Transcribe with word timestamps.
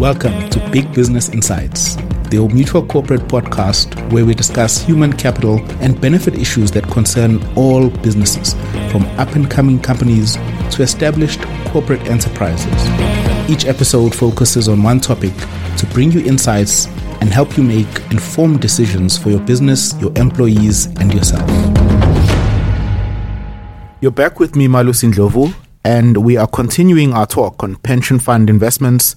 Welcome 0.00 0.48
to 0.48 0.70
Big 0.70 0.90
Business 0.94 1.28
Insights, 1.28 1.96
the 2.30 2.38
Old 2.38 2.54
Mutual 2.54 2.86
Corporate 2.86 3.20
podcast 3.28 4.10
where 4.10 4.24
we 4.24 4.32
discuss 4.32 4.80
human 4.80 5.12
capital 5.12 5.60
and 5.82 6.00
benefit 6.00 6.36
issues 6.36 6.70
that 6.70 6.84
concern 6.84 7.38
all 7.54 7.90
businesses, 7.90 8.54
from 8.90 9.04
up 9.18 9.34
and 9.34 9.50
coming 9.50 9.78
companies 9.78 10.36
to 10.70 10.82
established 10.82 11.42
corporate 11.66 12.00
enterprises. 12.08 12.72
Each 13.50 13.66
episode 13.66 14.14
focuses 14.14 14.70
on 14.70 14.82
one 14.82 15.00
topic 15.00 15.34
to 15.76 15.86
bring 15.92 16.10
you 16.12 16.24
insights 16.24 16.86
and 17.20 17.28
help 17.28 17.58
you 17.58 17.62
make 17.62 18.10
informed 18.10 18.62
decisions 18.62 19.18
for 19.18 19.28
your 19.28 19.40
business, 19.40 19.92
your 20.00 20.16
employees, 20.16 20.86
and 20.98 21.12
yourself. 21.12 21.46
You're 24.00 24.12
back 24.12 24.40
with 24.40 24.56
me, 24.56 24.66
Malusi 24.66 25.12
Ndlovu, 25.12 25.54
and 25.84 26.24
we 26.24 26.38
are 26.38 26.46
continuing 26.46 27.12
our 27.12 27.26
talk 27.26 27.62
on 27.62 27.76
pension 27.76 28.18
fund 28.18 28.48
investments 28.48 29.14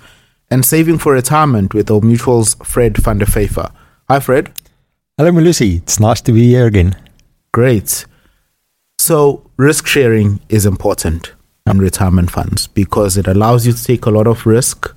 and 0.53 0.63
saving 0.63 0.99
for 0.99 1.13
retirement 1.13 1.73
with 1.73 1.89
Old 1.89 2.03
Mutual's 2.03 2.53
Fred 2.63 2.97
van 2.97 3.17
der 3.17 3.25
Vyver. 3.25 3.71
Hi, 4.07 4.19
Fred. 4.19 4.51
Hello, 5.17 5.31
Malusi. 5.31 5.77
It's 5.77 5.99
nice 5.99 6.21
to 6.21 6.31
be 6.31 6.45
here 6.45 6.67
again. 6.67 6.95
Great. 7.51 8.05
So, 8.99 9.49
risk 9.57 9.87
sharing 9.87 10.41
is 10.49 10.67
important 10.67 11.33
in 11.65 11.79
retirement 11.79 12.29
funds 12.29 12.67
because 12.67 13.17
it 13.17 13.25
allows 13.25 13.65
you 13.65 13.73
to 13.73 13.83
take 13.83 14.05
a 14.05 14.11
lot 14.11 14.27
of 14.27 14.45
risk 14.45 14.95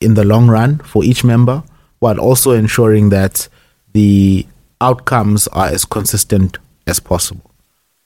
in 0.00 0.14
the 0.14 0.24
long 0.24 0.48
run 0.48 0.78
for 0.78 1.04
each 1.04 1.22
member 1.22 1.62
while 1.98 2.18
also 2.18 2.52
ensuring 2.52 3.10
that 3.10 3.46
the 3.92 4.46
outcomes 4.80 5.46
are 5.48 5.66
as 5.66 5.84
consistent 5.84 6.56
as 6.86 6.98
possible. 6.98 7.50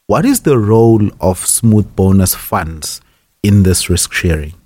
What 0.08 0.24
is 0.24 0.40
the 0.40 0.58
role 0.58 1.08
of 1.20 1.46
smooth 1.46 1.94
bonus 1.94 2.34
funds 2.34 3.00
in 3.44 3.62
this 3.62 3.88
risk 3.88 4.12
sharing? 4.12 4.57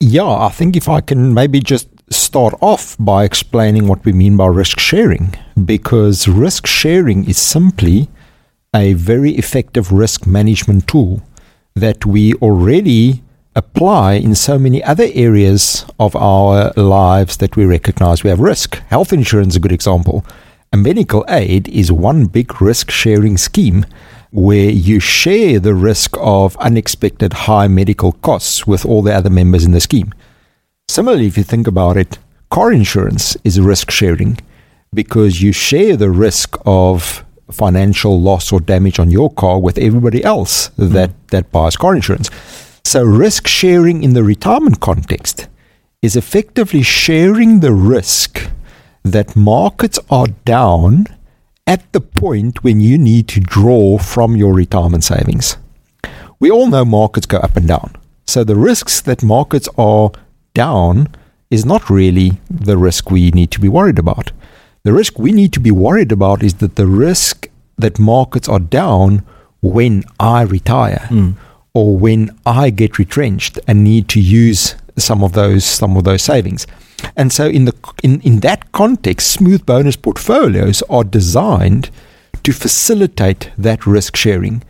Yeah, 0.00 0.28
I 0.28 0.50
think 0.50 0.76
if 0.76 0.88
I 0.88 1.00
can 1.00 1.32
maybe 1.32 1.60
just 1.60 1.88
start 2.10 2.54
off 2.60 2.96
by 2.98 3.24
explaining 3.24 3.88
what 3.88 4.04
we 4.04 4.12
mean 4.12 4.36
by 4.36 4.46
risk 4.46 4.78
sharing, 4.78 5.34
because 5.64 6.28
risk 6.28 6.66
sharing 6.66 7.28
is 7.28 7.38
simply 7.38 8.08
a 8.74 8.92
very 8.94 9.32
effective 9.32 9.92
risk 9.92 10.26
management 10.26 10.86
tool 10.86 11.22
that 11.74 12.04
we 12.04 12.34
already 12.34 13.22
apply 13.56 14.14
in 14.14 14.34
so 14.34 14.58
many 14.58 14.82
other 14.82 15.08
areas 15.14 15.86
of 15.98 16.16
our 16.16 16.72
lives 16.76 17.36
that 17.36 17.56
we 17.56 17.64
recognize 17.64 18.24
we 18.24 18.30
have 18.30 18.40
risk. 18.40 18.76
Health 18.88 19.12
insurance 19.12 19.54
is 19.54 19.56
a 19.56 19.60
good 19.60 19.72
example. 19.72 20.24
A 20.72 20.76
medical 20.76 21.24
aid 21.28 21.68
is 21.68 21.92
one 21.92 22.26
big 22.26 22.60
risk 22.60 22.90
sharing 22.90 23.36
scheme 23.36 23.86
where 24.34 24.68
you 24.68 24.98
share 24.98 25.60
the 25.60 25.74
risk 25.76 26.16
of 26.18 26.56
unexpected 26.56 27.32
high 27.32 27.68
medical 27.68 28.10
costs 28.10 28.66
with 28.66 28.84
all 28.84 29.00
the 29.00 29.14
other 29.14 29.30
members 29.30 29.64
in 29.64 29.70
the 29.70 29.80
scheme. 29.80 30.12
Similarly, 30.88 31.28
if 31.28 31.38
you 31.38 31.44
think 31.44 31.68
about 31.68 31.96
it, 31.96 32.18
car 32.50 32.72
insurance 32.72 33.36
is 33.44 33.60
risk 33.60 33.92
sharing 33.92 34.38
because 34.92 35.40
you 35.40 35.52
share 35.52 35.96
the 35.96 36.10
risk 36.10 36.56
of 36.66 37.24
financial 37.52 38.20
loss 38.20 38.50
or 38.50 38.58
damage 38.58 38.98
on 38.98 39.08
your 39.08 39.32
car 39.32 39.60
with 39.60 39.78
everybody 39.78 40.24
else 40.24 40.66
that, 40.78 41.10
mm. 41.10 41.26
that 41.28 41.52
buys 41.52 41.76
car 41.76 41.94
insurance. 41.94 42.28
So, 42.82 43.04
risk 43.04 43.46
sharing 43.46 44.02
in 44.02 44.14
the 44.14 44.24
retirement 44.24 44.80
context 44.80 45.46
is 46.02 46.16
effectively 46.16 46.82
sharing 46.82 47.60
the 47.60 47.72
risk 47.72 48.50
that 49.04 49.36
markets 49.36 50.00
are 50.10 50.26
down 50.44 51.06
at 51.66 51.90
the 51.92 52.00
point 52.00 52.62
when 52.62 52.80
you 52.80 52.98
need 52.98 53.28
to 53.28 53.40
draw 53.40 53.98
from 53.98 54.36
your 54.36 54.52
retirement 54.52 55.04
savings. 55.04 55.56
We 56.38 56.50
all 56.50 56.66
know 56.66 56.84
markets 56.84 57.26
go 57.26 57.38
up 57.38 57.56
and 57.56 57.66
down. 57.66 57.96
So 58.26 58.44
the 58.44 58.56
risks 58.56 59.00
that 59.00 59.22
markets 59.22 59.68
are 59.78 60.10
down 60.52 61.08
is 61.50 61.64
not 61.64 61.88
really 61.90 62.32
the 62.50 62.76
risk 62.76 63.10
we 63.10 63.30
need 63.30 63.50
to 63.52 63.60
be 63.60 63.68
worried 63.68 63.98
about. 63.98 64.32
The 64.82 64.92
risk 64.92 65.18
we 65.18 65.32
need 65.32 65.52
to 65.54 65.60
be 65.60 65.70
worried 65.70 66.12
about 66.12 66.42
is 66.42 66.54
that 66.54 66.76
the 66.76 66.86
risk 66.86 67.48
that 67.78 67.98
markets 67.98 68.48
are 68.48 68.58
down 68.58 69.24
when 69.62 70.04
I 70.20 70.42
retire 70.42 71.06
mm. 71.08 71.34
or 71.72 71.96
when 71.96 72.36
I 72.44 72.70
get 72.70 72.98
retrenched 72.98 73.58
and 73.66 73.82
need 73.82 74.08
to 74.10 74.20
use 74.20 74.74
some 74.96 75.24
of 75.24 75.32
those 75.32 75.64
some 75.64 75.96
of 75.96 76.04
those 76.04 76.22
savings. 76.22 76.66
And 77.16 77.32
so 77.32 77.46
in 77.46 77.64
the 77.64 77.74
in, 78.02 78.20
in 78.20 78.40
that 78.40 78.72
context, 78.72 79.30
smooth 79.30 79.64
bonus 79.64 79.96
portfolios 79.96 80.82
are 80.90 81.04
designed 81.04 81.90
to 82.42 82.52
facilitate 82.52 83.50
that 83.56 83.86
risk 83.86 84.16
sharing. 84.16 84.62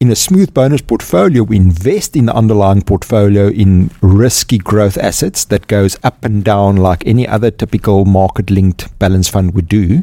In 0.00 0.10
a 0.10 0.16
smooth 0.16 0.52
bonus 0.52 0.82
portfolio, 0.82 1.44
we 1.44 1.56
invest 1.56 2.16
in 2.16 2.26
the 2.26 2.34
underlying 2.34 2.82
portfolio 2.82 3.48
in 3.48 3.90
risky 4.00 4.58
growth 4.58 4.98
assets 4.98 5.44
that 5.44 5.68
goes 5.68 5.96
up 6.02 6.24
and 6.24 6.42
down 6.44 6.76
like 6.76 7.06
any 7.06 7.26
other 7.26 7.52
typical 7.52 8.04
market 8.04 8.50
linked 8.50 8.98
balance 8.98 9.28
fund 9.28 9.54
would 9.54 9.68
do. 9.68 10.02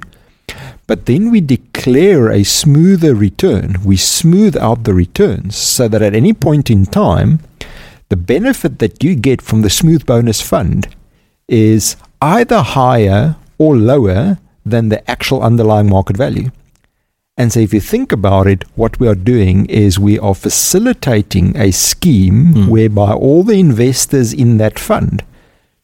But 0.87 1.05
then 1.05 1.29
we 1.31 1.41
declare 1.41 2.31
a 2.31 2.43
smoother 2.43 3.13
return. 3.13 3.75
We 3.83 3.97
smooth 3.97 4.55
out 4.57 4.85
the 4.85 4.93
returns 4.93 5.55
so 5.57 5.87
that 5.89 6.01
at 6.01 6.15
any 6.15 6.33
point 6.33 6.69
in 6.71 6.85
time, 6.85 7.41
the 8.07 8.15
benefit 8.15 8.79
that 8.79 9.03
you 9.03 9.15
get 9.15 9.41
from 9.41 9.61
the 9.61 9.69
smooth 9.69 10.05
bonus 10.05 10.41
fund 10.41 10.87
is 11.49 11.95
either 12.21 12.61
higher 12.61 13.35
or 13.57 13.75
lower 13.75 14.37
than 14.65 14.89
the 14.89 15.09
actual 15.09 15.41
underlying 15.41 15.89
market 15.89 16.15
value. 16.15 16.51
And 17.37 17.53
so, 17.53 17.61
if 17.61 17.73
you 17.73 17.79
think 17.79 18.11
about 18.11 18.47
it, 18.47 18.63
what 18.75 18.99
we 18.99 19.07
are 19.07 19.15
doing 19.15 19.65
is 19.67 19.97
we 19.97 20.19
are 20.19 20.35
facilitating 20.35 21.55
a 21.55 21.71
scheme 21.71 22.53
mm. 22.53 22.67
whereby 22.67 23.13
all 23.13 23.43
the 23.43 23.59
investors 23.59 24.33
in 24.33 24.57
that 24.57 24.77
fund 24.77 25.23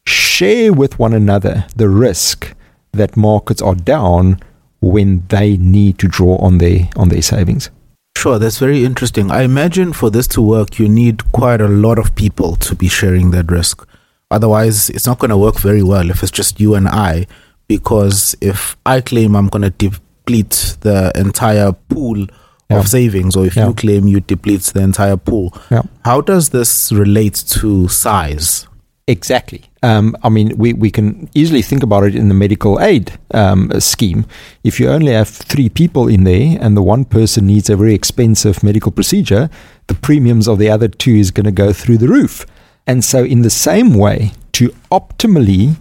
share 0.06 0.72
with 0.72 0.98
one 0.98 1.14
another 1.14 1.66
the 1.74 1.88
risk 1.88 2.54
that 2.92 3.16
markets 3.16 3.62
are 3.62 3.74
down 3.74 4.38
when 4.80 5.26
they 5.28 5.56
need 5.56 5.98
to 5.98 6.08
draw 6.08 6.36
on 6.36 6.58
their 6.58 6.88
on 6.96 7.08
their 7.08 7.22
savings. 7.22 7.70
Sure, 8.16 8.38
that's 8.38 8.58
very 8.58 8.84
interesting. 8.84 9.30
I 9.30 9.42
imagine 9.42 9.92
for 9.92 10.10
this 10.10 10.26
to 10.28 10.42
work, 10.42 10.78
you 10.78 10.88
need 10.88 11.32
quite 11.32 11.60
a 11.60 11.68
lot 11.68 11.98
of 11.98 12.14
people 12.14 12.56
to 12.56 12.74
be 12.74 12.88
sharing 12.88 13.30
that 13.30 13.50
risk. 13.50 13.86
Otherwise, 14.30 14.90
it's 14.90 15.06
not 15.06 15.18
going 15.18 15.30
to 15.30 15.36
work 15.36 15.58
very 15.58 15.82
well 15.82 16.10
if 16.10 16.22
it's 16.22 16.32
just 16.32 16.60
you 16.60 16.74
and 16.74 16.88
I. 16.88 17.26
Because 17.68 18.36
if 18.40 18.76
I 18.86 19.00
claim 19.00 19.34
I'm 19.34 19.48
going 19.48 19.62
to 19.62 19.70
deplete 19.70 20.76
the 20.80 21.12
entire 21.16 21.72
pool 21.72 22.26
yeah. 22.70 22.78
of 22.78 22.88
savings, 22.88 23.36
or 23.36 23.46
if 23.46 23.56
yeah. 23.56 23.68
you 23.68 23.74
claim 23.74 24.06
you 24.06 24.20
deplete 24.20 24.62
the 24.62 24.82
entire 24.82 25.16
pool, 25.16 25.52
yeah. 25.70 25.82
how 26.04 26.20
does 26.20 26.50
this 26.50 26.92
relate 26.92 27.44
to 27.48 27.88
size? 27.88 28.66
Exactly. 29.08 29.62
Um, 29.84 30.16
I 30.24 30.28
mean, 30.28 30.56
we, 30.56 30.72
we 30.72 30.90
can 30.90 31.30
easily 31.32 31.62
think 31.62 31.84
about 31.84 32.02
it 32.02 32.16
in 32.16 32.28
the 32.28 32.34
medical 32.34 32.80
aid 32.80 33.16
um, 33.32 33.70
scheme. 33.80 34.26
If 34.64 34.80
you 34.80 34.88
only 34.88 35.12
have 35.12 35.28
three 35.28 35.68
people 35.68 36.08
in 36.08 36.24
there 36.24 36.58
and 36.60 36.76
the 36.76 36.82
one 36.82 37.04
person 37.04 37.46
needs 37.46 37.70
a 37.70 37.76
very 37.76 37.94
expensive 37.94 38.64
medical 38.64 38.90
procedure, 38.90 39.48
the 39.86 39.94
premiums 39.94 40.48
of 40.48 40.58
the 40.58 40.68
other 40.68 40.88
two 40.88 41.14
is 41.14 41.30
going 41.30 41.44
to 41.44 41.52
go 41.52 41.72
through 41.72 41.98
the 41.98 42.08
roof. 42.08 42.46
And 42.86 43.04
so, 43.04 43.24
in 43.24 43.42
the 43.42 43.50
same 43.50 43.94
way, 43.94 44.32
to 44.52 44.68
optimally 44.90 45.76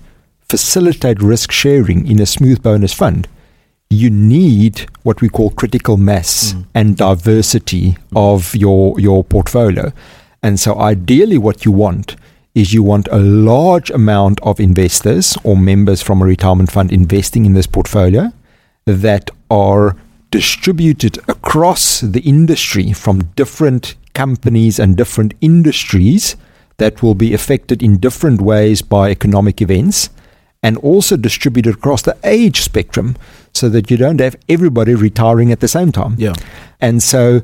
facilitate 0.49 1.21
risk 1.21 1.51
sharing 1.51 2.07
in 2.07 2.19
a 2.19 2.25
smooth 2.25 2.61
bonus 2.63 2.93
fund, 2.93 3.27
you 3.89 4.09
need 4.09 4.87
what 5.03 5.21
we 5.21 5.29
call 5.29 5.51
critical 5.51 5.97
mass 5.97 6.53
mm. 6.53 6.65
and 6.73 6.97
diversity 6.97 7.97
of 8.15 8.55
your, 8.55 8.99
your 8.99 9.23
portfolio. 9.23 9.91
And 10.41 10.59
so, 10.59 10.79
ideally, 10.79 11.37
what 11.37 11.65
you 11.65 11.71
want 11.71 12.15
is 12.55 12.73
you 12.73 12.81
want 12.81 13.07
a 13.11 13.19
large 13.19 13.91
amount 13.91 14.39
of 14.41 14.59
investors 14.59 15.37
or 15.43 15.57
members 15.57 16.01
from 16.01 16.21
a 16.21 16.25
retirement 16.25 16.71
fund 16.71 16.91
investing 16.91 17.45
in 17.45 17.53
this 17.53 17.67
portfolio 17.67 18.31
that 18.85 19.29
are 19.49 19.95
distributed 20.31 21.17
across 21.27 22.01
the 22.01 22.21
industry 22.21 22.93
from 22.93 23.25
different 23.35 23.95
companies 24.13 24.79
and 24.79 24.95
different 24.95 25.33
industries 25.41 26.35
that 26.77 27.01
will 27.01 27.15
be 27.15 27.33
affected 27.33 27.81
in 27.81 27.97
different 27.97 28.41
ways 28.41 28.81
by 28.81 29.09
economic 29.09 29.61
events 29.61 30.09
and 30.61 30.77
also 30.77 31.15
distributed 31.15 31.75
across 31.75 32.01
the 32.01 32.17
age 32.23 32.61
spectrum 32.61 33.15
so 33.53 33.69
that 33.69 33.91
you 33.91 33.97
don't 33.97 34.19
have 34.19 34.35
everybody 34.49 34.95
retiring 34.95 35.51
at 35.51 35.59
the 35.59 35.67
same 35.67 35.91
time. 35.91 36.15
Yeah. 36.17 36.33
And 36.81 37.01
so 37.03 37.41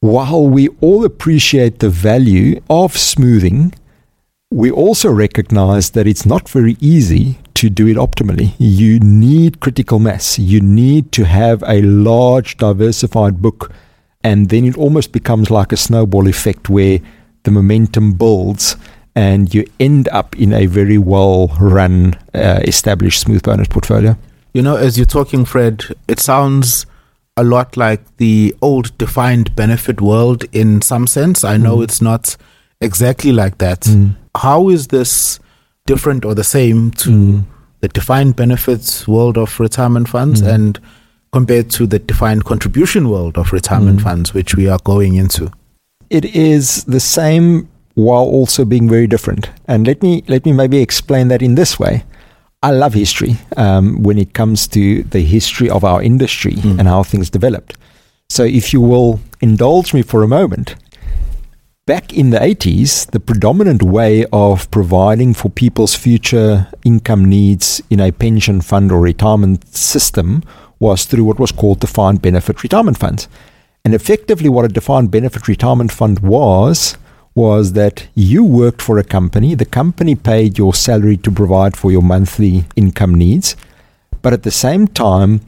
while 0.00 0.46
we 0.46 0.68
all 0.80 1.04
appreciate 1.04 1.78
the 1.78 1.90
value 1.90 2.60
of 2.68 2.96
smoothing, 2.96 3.72
we 4.50 4.70
also 4.70 5.10
recognize 5.10 5.90
that 5.90 6.06
it's 6.06 6.26
not 6.26 6.48
very 6.48 6.76
easy 6.80 7.38
to 7.54 7.70
do 7.70 7.86
it 7.86 7.96
optimally. 7.96 8.54
You 8.58 8.98
need 8.98 9.60
critical 9.60 9.98
mass. 9.98 10.38
You 10.38 10.60
need 10.60 11.12
to 11.12 11.24
have 11.24 11.62
a 11.66 11.82
large 11.82 12.56
diversified 12.56 13.40
book 13.40 13.70
and 14.22 14.48
then 14.48 14.64
it 14.64 14.76
almost 14.76 15.12
becomes 15.12 15.50
like 15.50 15.72
a 15.72 15.76
snowball 15.76 16.26
effect 16.26 16.68
where 16.68 16.98
the 17.44 17.50
momentum 17.50 18.12
builds 18.12 18.76
and 19.14 19.52
you 19.54 19.64
end 19.80 20.08
up 20.08 20.36
in 20.38 20.52
a 20.52 20.66
very 20.66 20.98
well 20.98 21.48
run, 21.60 22.14
uh, 22.34 22.60
established 22.64 23.20
smooth 23.20 23.42
bonus 23.42 23.68
portfolio. 23.68 24.16
You 24.54 24.62
know, 24.62 24.76
as 24.76 24.96
you're 24.96 25.06
talking, 25.06 25.44
Fred, 25.44 25.84
it 26.08 26.20
sounds 26.20 26.86
a 27.36 27.44
lot 27.44 27.76
like 27.76 28.00
the 28.18 28.54
old 28.60 28.96
defined 28.98 29.54
benefit 29.56 30.00
world 30.00 30.44
in 30.52 30.82
some 30.82 31.06
sense. 31.06 31.44
I 31.44 31.56
know 31.56 31.78
mm. 31.78 31.84
it's 31.84 32.00
not 32.02 32.36
exactly 32.80 33.32
like 33.32 33.58
that. 33.58 33.80
Mm. 33.82 34.16
How 34.36 34.68
is 34.68 34.88
this 34.88 35.38
different 35.86 36.24
or 36.24 36.34
the 36.34 36.44
same 36.44 36.90
to 36.92 37.10
Mm. 37.10 37.44
the 37.80 37.88
defined 37.88 38.36
benefits 38.36 39.08
world 39.08 39.38
of 39.38 39.58
retirement 39.58 40.08
funds 40.08 40.42
Mm. 40.42 40.54
and 40.54 40.80
compared 41.32 41.70
to 41.70 41.86
the 41.86 41.98
defined 41.98 42.44
contribution 42.44 43.08
world 43.08 43.38
of 43.38 43.52
retirement 43.52 44.00
Mm. 44.00 44.02
funds, 44.02 44.34
which 44.34 44.54
we 44.56 44.68
are 44.68 44.78
going 44.84 45.14
into? 45.14 45.50
It 46.10 46.24
is 46.24 46.84
the 46.84 47.00
same 47.00 47.68
while 47.94 48.24
also 48.24 48.64
being 48.64 48.88
very 48.88 49.06
different. 49.06 49.50
And 49.66 49.86
let 49.86 50.02
me 50.02 50.22
let 50.28 50.44
me 50.44 50.52
maybe 50.52 50.78
explain 50.82 51.28
that 51.28 51.42
in 51.42 51.54
this 51.54 51.78
way. 51.78 52.04
I 52.62 52.72
love 52.72 52.92
history 52.94 53.36
um, 53.56 54.02
when 54.02 54.18
it 54.18 54.34
comes 54.34 54.68
to 54.68 55.02
the 55.04 55.20
history 55.20 55.70
of 55.70 55.82
our 55.84 56.02
industry 56.02 56.52
Mm. 56.54 56.78
and 56.78 56.88
how 56.88 57.02
things 57.02 57.30
developed. 57.30 57.76
So, 58.28 58.44
if 58.44 58.72
you 58.72 58.80
will 58.82 59.20
indulge 59.40 59.94
me 59.94 60.02
for 60.02 60.22
a 60.22 60.28
moment, 60.28 60.74
back 61.86 62.12
in 62.12 62.30
the 62.30 62.38
80s, 62.38 63.06
the 63.10 63.18
predominant 63.20 63.82
way 63.82 64.26
of 64.32 64.70
providing 64.70 65.34
for 65.34 65.50
people's 65.50 65.94
future 65.96 66.66
income 66.84 67.24
needs 67.24 67.82
in 67.90 67.98
a 68.00 68.12
pension 68.12 68.60
fund 68.60 68.92
or 68.92 69.00
retirement 69.00 69.74
system 69.74 70.42
was 70.78 71.04
through 71.06 71.24
what 71.24 71.38
was 71.40 71.52
called 71.52 71.80
defined 71.80 72.20
benefit 72.22 72.62
retirement 72.62 72.98
funds. 72.98 73.26
And 73.84 73.94
effectively, 73.94 74.48
what 74.48 74.64
a 74.64 74.68
defined 74.68 75.10
benefit 75.10 75.48
retirement 75.48 75.92
fund 75.92 76.20
was, 76.20 76.96
was 77.34 77.72
that 77.72 78.08
you 78.14 78.44
worked 78.44 78.82
for 78.82 78.98
a 78.98 79.04
company, 79.04 79.54
the 79.54 79.64
company 79.64 80.14
paid 80.14 80.58
your 80.58 80.74
salary 80.74 81.16
to 81.18 81.30
provide 81.30 81.76
for 81.76 81.90
your 81.90 82.02
monthly 82.02 82.64
income 82.76 83.14
needs, 83.14 83.56
but 84.22 84.32
at 84.32 84.42
the 84.42 84.50
same 84.50 84.86
time, 84.88 85.40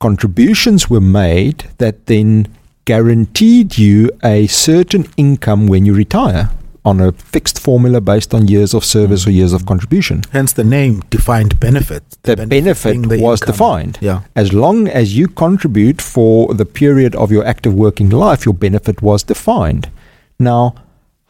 contributions 0.00 0.88
were 0.88 1.00
made 1.00 1.64
that 1.78 2.06
then 2.06 2.46
guaranteed 2.84 3.76
you 3.78 4.10
a 4.22 4.46
certain 4.46 5.06
income 5.16 5.66
when 5.66 5.84
you 5.84 5.94
retire 5.94 6.50
on 6.84 7.00
a 7.00 7.12
fixed 7.12 7.58
formula 7.58 8.00
based 8.00 8.34
on 8.34 8.46
years 8.46 8.74
of 8.74 8.84
service 8.84 9.26
or 9.26 9.30
mm. 9.30 9.36
years 9.36 9.52
of 9.52 9.64
contribution. 9.66 10.22
Hence 10.32 10.52
the 10.52 10.64
name 10.64 11.00
defined 11.10 11.58
benefit. 11.58 12.02
The 12.22 12.36
benefit 12.36 12.64
benefit 12.64 13.08
the 13.08 13.22
was 13.22 13.40
income. 13.40 13.52
defined. 13.52 13.98
Yeah. 14.00 14.20
As 14.36 14.52
long 14.52 14.88
as 14.88 15.16
you 15.16 15.28
contribute 15.28 16.02
for 16.02 16.54
the 16.54 16.66
period 16.66 17.14
of 17.16 17.32
your 17.32 17.44
active 17.44 17.74
working 17.74 18.10
life, 18.10 18.44
your 18.44 18.54
benefit 18.54 19.02
was 19.02 19.22
defined. 19.22 19.90
Now, 20.38 20.74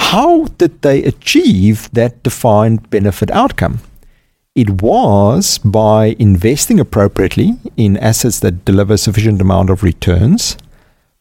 how 0.01 0.47
did 0.59 0.83
they 0.83 1.05
achieve 1.05 1.89
that 1.93 2.23
defined 2.23 2.91
benefit 2.91 3.31
outcome? 3.31 3.81
It 4.55 4.83
was 4.83 5.59
by 5.59 6.15
investing 6.19 6.79
appropriately 6.79 7.55
in 7.77 7.97
assets 7.97 8.41
that 8.41 8.65
deliver 8.65 8.97
sufficient 8.97 9.41
amount 9.41 9.71
of 9.71 9.83
returns, 9.83 10.57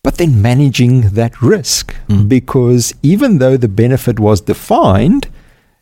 but 0.03 0.17
then 0.17 0.41
managing 0.41 1.01
that 1.11 1.41
risk. 1.41 1.95
Mm. 2.09 2.27
Because 2.29 2.93
even 3.01 3.37
though 3.39 3.57
the 3.57 3.67
benefit 3.69 4.19
was 4.19 4.41
defined, 4.41 5.27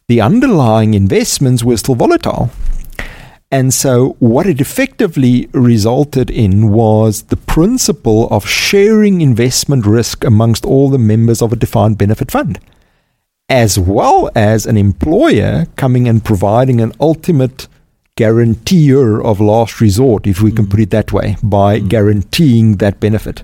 the 0.08 0.22
underlying 0.22 0.94
investments 0.94 1.64
were 1.64 1.78
still 1.78 1.96
volatile. 1.96 2.52
And 3.54 3.74
so, 3.74 4.16
what 4.20 4.48
it 4.48 4.62
effectively 4.62 5.50
resulted 5.52 6.30
in 6.30 6.72
was 6.72 7.24
the 7.24 7.36
principle 7.36 8.30
of 8.30 8.48
sharing 8.48 9.20
investment 9.20 9.86
risk 9.86 10.24
amongst 10.24 10.66
all 10.66 10.90
the 10.90 10.98
members 10.98 11.42
of 11.42 11.52
a 11.52 11.58
defined 11.58 11.98
benefit 11.98 12.32
fund, 12.32 12.60
as 13.50 13.78
well 13.78 14.30
as 14.36 14.66
an 14.66 14.78
employer 14.78 15.66
coming 15.76 16.08
and 16.08 16.24
providing 16.24 16.80
an 16.80 16.94
ultimate 17.02 17.68
guaranteer 18.16 19.20
of 19.20 19.42
last 19.42 19.82
resort, 19.82 20.28
if 20.28 20.42
we 20.42 20.52
can 20.52 20.66
Mm. 20.68 20.70
put 20.70 20.80
it 20.80 20.90
that 20.92 21.12
way, 21.12 21.36
by 21.44 21.80
Mm. 21.80 21.90
guaranteeing 21.90 22.78
that 22.78 23.02
benefit. 23.02 23.44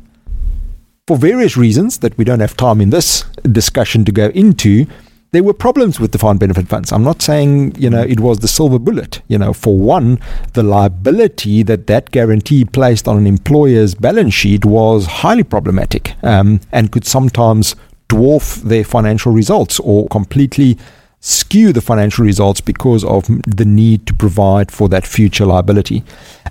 For 1.07 1.15
various 1.15 1.55
reasons 1.55 1.99
that 1.99 2.17
we 2.17 2.25
don't 2.25 2.41
have 2.41 2.57
time 2.57 2.81
in 2.81 2.89
this 2.89 3.23
discussion 3.49 4.03
to 4.03 4.11
go 4.11 4.27
into, 4.27 4.85
there 5.31 5.41
were 5.41 5.53
problems 5.53 6.01
with 6.01 6.11
defined 6.11 6.41
benefit 6.41 6.67
funds. 6.67 6.91
I'm 6.91 7.05
not 7.05 7.21
saying, 7.21 7.75
you 7.77 7.89
know, 7.89 8.01
it 8.01 8.19
was 8.19 8.39
the 8.39 8.49
silver 8.49 8.77
bullet. 8.77 9.21
You 9.29 9.37
know, 9.37 9.53
for 9.53 9.77
one, 9.77 10.19
the 10.51 10.63
liability 10.63 11.63
that 11.63 11.87
that 11.87 12.11
guarantee 12.11 12.65
placed 12.65 13.07
on 13.07 13.17
an 13.17 13.25
employer's 13.25 13.95
balance 13.95 14.33
sheet 14.33 14.65
was 14.65 15.05
highly 15.05 15.43
problematic 15.43 16.13
um, 16.23 16.59
and 16.73 16.91
could 16.91 17.05
sometimes 17.05 17.77
dwarf 18.09 18.61
their 18.63 18.83
financial 18.83 19.31
results 19.31 19.79
or 19.79 20.09
completely 20.09 20.77
skew 21.21 21.71
the 21.71 21.79
financial 21.79 22.25
results 22.25 22.59
because 22.59 23.05
of 23.05 23.27
the 23.47 23.65
need 23.65 24.05
to 24.07 24.13
provide 24.13 24.73
for 24.73 24.89
that 24.89 25.07
future 25.07 25.45
liability. 25.45 26.03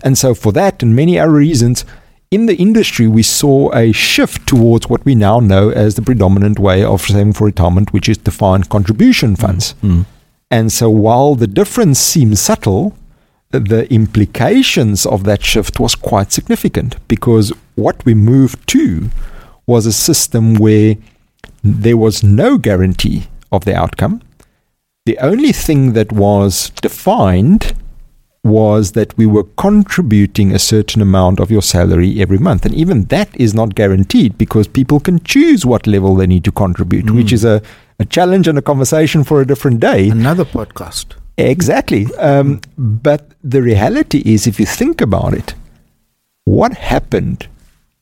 And 0.03 0.17
so, 0.17 0.35
for 0.35 0.51
that 0.53 0.83
and 0.83 0.97
many 0.97 1.19
other 1.19 1.33
reasons, 1.33 1.85
in 2.31 2.47
the 2.47 2.57
industry, 2.57 3.07
we 3.07 3.23
saw 3.23 3.73
a 3.75 3.93
shift 3.93 4.47
towards 4.47 4.89
what 4.89 5.05
we 5.05 5.15
now 5.15 5.41
know 5.41 5.71
as 5.71 5.95
the 5.95 6.03
predominant 6.03 6.59
way 6.59 6.83
of 6.83 7.03
saving 7.03 7.35
for 7.35 7.47
retirement, 7.47 7.93
which 7.93 8.09
is 8.09 8.19
defined 8.19 8.69
contribution 8.69 9.37
funds. 9.37 9.75
Mm. 9.83 10.07
And 10.51 10.73
so, 10.73 10.91
while 10.91 11.35
the 11.35 11.47
difference 11.47 11.99
seems 11.99 12.41
subtle, 12.41 12.97
the 13.51 13.93
implications 13.93 15.07
of 15.07 15.25
that 15.25 15.43
shift 15.43 15.79
was 15.79 15.95
quite 15.95 16.33
significant 16.33 16.97
because 17.09 17.53
what 17.75 18.05
we 18.05 18.15
moved 18.15 18.67
to 18.69 19.11
was 19.67 19.87
a 19.87 19.93
system 19.93 20.55
where 20.55 20.97
there 21.63 21.97
was 21.97 22.23
no 22.23 22.59
guarantee 22.59 23.29
of 23.53 23.65
the 23.65 23.75
outcome. 23.75 24.23
The 25.07 25.19
only 25.19 25.53
thing 25.53 25.93
that 25.93 26.13
was 26.13 26.71
defined 26.83 27.75
was 28.47 28.93
that 28.93 29.17
we 29.19 29.27
were 29.27 29.45
contributing 29.57 30.53
a 30.53 30.59
certain 30.59 31.03
amount 31.03 31.41
of 31.41 31.51
your 31.51 31.63
salary 31.63 32.21
every 32.21 32.39
month. 32.39 32.65
And 32.65 32.75
even 32.75 33.05
that 33.07 33.29
is 33.37 33.53
not 33.55 33.75
guaranteed 33.75 34.39
because 34.39 34.67
people 34.69 35.01
can 35.01 35.19
choose 35.25 35.67
what 35.67 35.87
level 35.87 36.15
they 36.15 36.27
need 36.27 36.45
to 36.45 36.53
contribute, 36.53 37.07
Mm. 37.07 37.17
which 37.17 37.33
is 37.33 37.45
a, 37.45 37.61
a 37.99 38.05
challenge 38.05 38.49
and 38.49 38.59
a 38.59 38.63
conversation 38.63 39.25
for 39.25 39.41
a 39.41 39.47
different 39.47 39.81
day. 39.81 40.09
Another 40.09 40.45
podcast. 40.45 41.07
Exactly. 41.39 42.07
Um, 42.17 42.61
but 42.79 43.23
the 43.45 43.61
reality 43.63 44.23
is, 44.25 44.47
if 44.47 44.59
you 44.61 44.67
think 44.67 45.01
about 45.01 45.35
it, 45.35 45.55
what 46.45 46.73
happened 46.75 47.49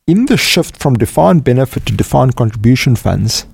in 0.06 0.26
the 0.26 0.36
shift 0.36 0.76
from 0.76 0.94
defined 0.94 1.42
benefit 1.44 1.86
to 1.86 1.92
defined 1.94 2.36
contribution 2.36 2.94
funds 2.96 3.46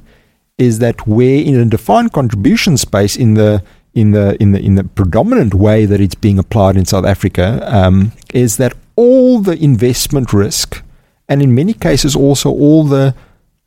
is 0.58 0.78
that 0.80 1.06
where 1.06 1.40
in 1.40 1.58
a 1.58 1.64
defined 1.64 2.12
contribution 2.12 2.76
space 2.76 3.16
in 3.16 3.34
the 3.34 3.62
in 4.00 4.10
the 4.12 4.40
in 4.42 4.52
the 4.52 4.60
in 4.60 4.74
the 4.74 4.84
predominant 4.84 5.54
way 5.54 5.86
that 5.86 6.00
it's 6.00 6.14
being 6.14 6.38
applied 6.38 6.76
in 6.76 6.84
South 6.84 7.04
Africa 7.04 7.46
um, 7.64 8.12
is 8.32 8.56
that 8.56 8.72
all 8.96 9.40
the 9.40 9.56
investment 9.62 10.32
risk 10.32 10.82
and 11.28 11.42
in 11.42 11.54
many 11.54 11.74
cases 11.74 12.16
also 12.16 12.50
all 12.50 12.84
the 12.84 13.14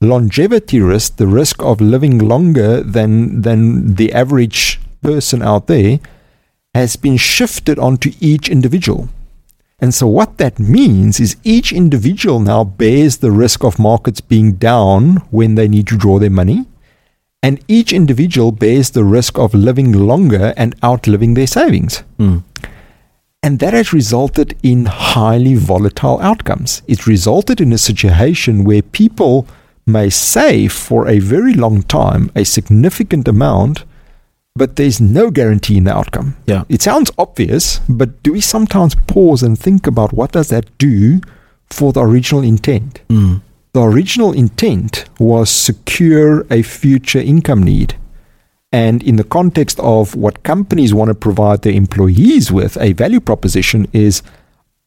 longevity 0.04 0.82
risk, 0.82 1.16
the 1.16 1.28
risk 1.28 1.64
of 1.64 1.80
living 1.80 2.18
longer 2.20 2.82
than 2.84 3.42
than 3.42 3.96
the 3.96 4.12
average 4.12 4.80
person 5.02 5.42
out 5.42 5.68
there, 5.68 6.00
has 6.74 6.96
been 6.96 7.18
shifted 7.18 7.80
onto 7.80 8.12
each 8.20 8.50
individual. 8.50 9.10
And 9.80 9.94
so 9.94 10.08
what 10.08 10.38
that 10.38 10.60
means 10.60 11.20
is 11.20 11.36
each 11.44 11.74
individual 11.74 12.40
now 12.40 12.64
bears 12.64 13.18
the 13.18 13.32
risk 13.32 13.64
of 13.64 13.80
markets 13.80 14.22
being 14.22 14.54
down 14.54 15.18
when 15.30 15.56
they 15.56 15.68
need 15.68 15.88
to 15.88 15.98
draw 15.98 16.20
their 16.20 16.30
money. 16.30 16.66
And 17.44 17.60
each 17.68 17.92
individual 17.92 18.54
bears 18.54 18.92
the 18.92 19.04
risk 19.04 19.38
of 19.38 19.54
living 19.54 19.92
longer 19.92 20.54
and 20.56 20.76
outliving 20.82 21.34
their 21.34 21.46
savings. 21.46 22.04
Mm. 22.18 22.44
And 23.44 23.60
that 23.60 23.74
has 23.74 23.92
resulted 23.92 24.58
in 24.64 24.86
highly 24.86 25.56
volatile 25.56 26.22
outcomes. 26.22 26.82
It 26.88 27.06
resulted 27.06 27.60
in 27.60 27.74
a 27.74 27.78
situation 27.78 28.64
where 28.64 28.82
people 28.82 29.46
may 29.86 30.10
save 30.10 30.72
for 30.72 31.10
a 31.10 31.20
very 31.20 31.54
long 31.54 31.84
time 31.84 32.32
a 32.34 32.46
significant 32.46 33.28
amount, 33.28 33.84
but 34.56 34.78
there's 34.78 35.02
no 35.02 35.30
guarantee 35.30 35.76
in 35.76 35.84
the 35.84 35.94
outcome. 35.94 36.38
Yeah. 36.46 36.64
It 36.70 36.82
sounds 36.82 37.12
obvious, 37.18 37.80
but 37.90 38.24
do 38.24 38.32
we 38.32 38.40
sometimes 38.40 38.96
pause 39.08 39.44
and 39.44 39.60
think 39.60 39.86
about 39.86 40.14
what 40.14 40.32
does 40.32 40.48
that 40.48 40.78
do 40.78 41.20
for 41.70 41.92
the 41.92 42.02
original 42.02 42.44
intent? 42.44 43.02
Mm. 43.10 43.42
The 43.74 43.82
original 43.82 44.34
intent 44.34 45.06
was 45.20 45.50
secure 45.50 46.46
a 46.52 46.62
future 46.62 47.20
income 47.20 47.64
need. 47.64 47.96
And 48.72 49.02
in 49.04 49.16
the 49.16 49.24
context 49.24 49.80
of 49.80 50.16
what 50.16 50.44
companies 50.44 50.94
want 50.94 51.10
to 51.10 51.16
provide 51.16 51.62
their 51.64 51.74
employees 51.74 52.52
with, 52.52 52.78
a 52.78 52.94
value 52.94 53.20
proposition 53.20 53.88
is 53.94 54.22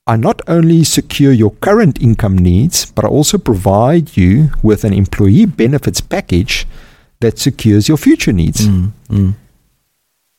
I 0.07 0.17
not 0.17 0.41
only 0.47 0.85
secure 0.85 1.33
your 1.33 1.51
current 1.51 2.01
income 2.01 2.39
needs, 2.39 2.87
but 2.93 3.05
I 3.05 3.09
also 3.09 3.39
provide 3.39 4.17
you 4.17 4.51
with 4.63 4.85
an 4.85 4.93
employee 4.93 5.47
benefits 5.47 6.01
package 6.01 6.65
that 7.21 7.41
secures 7.41 7.89
your 7.89 7.97
future 7.97 8.33
needs. 8.33 8.69
Mm. 8.69 8.93
Mm. 9.09 9.35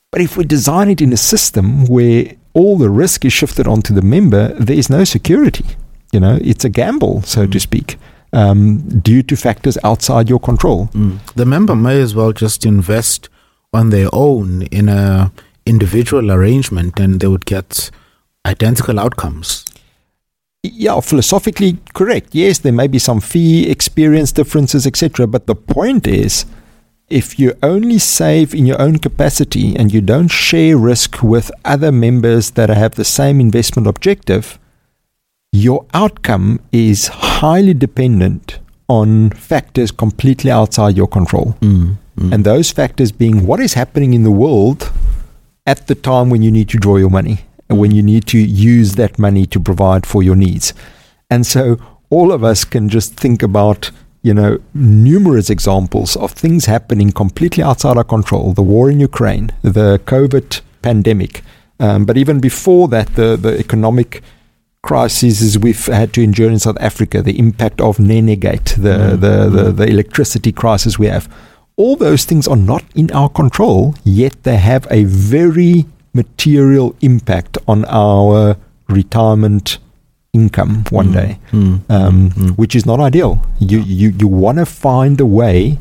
But 0.10 0.22
if 0.22 0.38
we 0.38 0.46
design 0.46 0.90
it 0.90 1.02
in 1.02 1.12
a 1.12 1.18
system 1.18 1.86
where 1.86 2.34
all 2.54 2.78
the 2.78 2.90
risk 2.90 3.26
is 3.26 3.34
shifted 3.34 3.68
onto 3.68 3.94
the 3.94 4.02
member, 4.02 4.54
there 4.54 4.78
is 4.78 4.90
no 4.90 5.04
security. 5.04 5.66
You 6.14 6.22
know, 6.22 6.40
it's 6.42 6.64
a 6.64 6.70
gamble, 6.70 7.24
so 7.24 7.46
to 7.46 7.58
Mm. 7.58 7.62
speak, 7.62 7.98
um, 8.34 8.78
due 9.00 9.24
to 9.24 9.36
factors 9.36 9.78
outside 9.84 10.30
your 10.30 10.40
control. 10.40 10.88
Mm. 10.88 11.20
The 11.34 11.46
member 11.46 11.76
may 11.76 12.02
as 12.02 12.16
well 12.16 12.34
just 12.34 12.66
invest 12.66 13.30
on 13.74 13.90
their 13.90 14.10
own 14.14 14.64
in 14.64 14.90
a 14.90 15.32
individual 15.66 16.32
arrangement, 16.32 17.00
and 17.00 17.20
they 17.20 17.28
would 17.28 17.46
get 17.46 17.92
identical 18.46 19.00
outcomes. 19.00 19.66
Yeah, 20.64 21.00
philosophically 21.02 21.78
correct. 21.94 22.34
Yes, 22.34 22.60
there 22.60 22.74
may 22.74 22.88
be 22.88 23.00
some 23.00 23.20
fee 23.20 23.70
experience 23.70 24.32
differences, 24.32 24.88
etc. 24.88 25.28
But 25.28 25.46
the 25.46 25.56
point 25.56 26.08
is, 26.08 26.46
if 27.10 27.40
you 27.40 27.54
only 27.64 28.00
save 28.00 28.54
in 28.54 28.66
your 28.66 28.82
own 28.82 28.98
capacity 28.98 29.76
and 29.76 29.94
you 29.94 30.02
don't 30.02 30.28
share 30.28 30.78
risk 30.78 31.24
with 31.24 31.52
other 31.64 31.92
members 31.92 32.52
that 32.52 32.70
have 32.70 32.96
the 32.96 33.06
same 33.06 33.40
investment 33.40 33.88
objective, 33.88 34.60
your 35.52 35.86
outcome 35.94 36.60
is 36.72 37.08
highly 37.08 37.74
dependent 37.74 38.60
on 38.88 39.30
factors 39.32 39.92
completely 39.92 40.52
outside 40.52 40.96
your 40.96 41.08
control. 41.08 41.56
Mm, 41.62 41.98
mm. 42.18 42.34
And 42.34 42.46
those 42.46 42.72
factors 42.72 43.12
being 43.12 43.46
what 43.46 43.60
is 43.60 43.74
happening 43.74 44.14
in 44.14 44.24
the 44.24 44.32
world 44.32 44.92
at 45.66 45.88
the 45.88 45.96
time 45.96 46.30
when 46.30 46.42
you 46.42 46.52
need 46.52 46.70
to 46.70 46.78
draw 46.78 46.98
your 46.98 47.10
money 47.10 47.42
and 47.70 47.80
when 47.80 47.92
you 47.92 48.02
need 48.02 48.26
to 48.28 48.38
use 48.38 48.96
that 48.96 49.20
money 49.20 49.46
to 49.48 49.60
provide 49.60 50.06
for 50.06 50.24
your 50.24 50.36
needs. 50.36 50.74
And 51.30 51.46
so 51.46 51.78
all 52.10 52.32
of 52.32 52.44
us 52.44 52.64
can 52.64 52.88
just 52.88 53.16
think 53.16 53.44
about 53.44 53.92
you 54.24 54.34
know, 54.34 54.60
numerous 54.74 55.50
examples 55.50 56.18
of 56.18 56.32
things 56.32 56.66
happening 56.66 57.12
completely 57.12 57.64
outside 57.64 57.98
our 57.98 58.04
control. 58.04 58.54
The 58.54 58.62
war 58.62 58.90
in 58.90 59.00
Ukraine, 59.00 59.52
the 59.62 60.00
COVID 60.06 60.62
pandemic, 60.82 61.44
um, 61.80 62.06
but 62.06 62.18
even 62.18 62.40
before 62.40 62.88
that, 62.90 63.16
the, 63.16 63.38
the 63.38 63.58
economic 63.58 64.22
crises 64.88 65.60
we've 65.60 65.86
had 65.88 66.14
to 66.14 66.24
endure 66.24 66.50
in 66.50 66.60
South 66.60 66.78
Africa, 66.80 67.22
the 67.22 67.38
impact 67.38 67.82
of 67.82 67.98
Nenegate, 67.98 68.82
the, 68.82 68.98
mm. 68.98 69.20
the, 69.20 69.50
the, 69.50 69.72
the 69.74 69.86
electricity 69.86 70.54
crisis 70.54 70.98
we 70.98 71.08
have. 71.08 71.28
All 71.76 71.98
those 71.98 72.24
things 72.24 72.48
are 72.48 72.56
not 72.56 72.86
in 72.96 73.12
our 73.12 73.28
control, 73.28 73.96
yet 74.06 74.44
they 74.44 74.56
have 74.56 74.88
a 74.90 75.04
very 75.04 75.86
material 76.14 76.96
impact 77.02 77.58
on 77.68 77.84
our 77.90 78.56
retirement 78.88 79.78
income 80.32 80.86
one 80.90 81.10
mm, 81.10 81.14
day, 81.14 81.40
mm, 81.52 81.82
um, 81.90 82.30
mm, 82.30 82.58
which 82.58 82.74
is 82.74 82.86
not 82.86 83.00
ideal. 83.00 83.42
You 83.60 83.80
you 83.80 84.10
you 84.20 84.28
want 84.28 84.58
to 84.60 84.66
find 84.66 85.20
a 85.20 85.26
way 85.26 85.78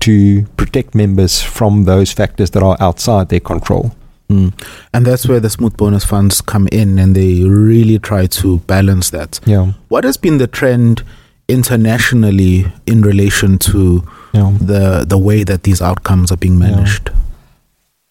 to 0.00 0.44
protect 0.56 0.94
members 0.94 1.40
from 1.40 1.84
those 1.84 2.12
factors 2.12 2.50
that 2.50 2.62
are 2.62 2.76
outside 2.80 3.28
their 3.28 3.40
control. 3.52 3.92
Mm. 4.28 4.52
And 4.92 5.06
that's 5.06 5.26
where 5.26 5.40
the 5.40 5.50
smooth 5.50 5.76
bonus 5.76 6.04
funds 6.04 6.40
come 6.40 6.68
in, 6.70 6.98
and 6.98 7.14
they 7.14 7.44
really 7.44 7.98
try 7.98 8.26
to 8.26 8.58
balance 8.60 9.10
that. 9.10 9.40
Yeah. 9.46 9.72
What 9.88 10.04
has 10.04 10.16
been 10.16 10.38
the 10.38 10.46
trend 10.46 11.02
internationally 11.48 12.66
in 12.86 13.00
relation 13.02 13.58
to 13.58 14.06
yeah. 14.34 14.54
the 14.60 15.04
the 15.08 15.18
way 15.18 15.44
that 15.44 15.62
these 15.62 15.80
outcomes 15.80 16.30
are 16.30 16.36
being 16.36 16.58
managed? 16.58 17.08
Yeah. 17.08 17.14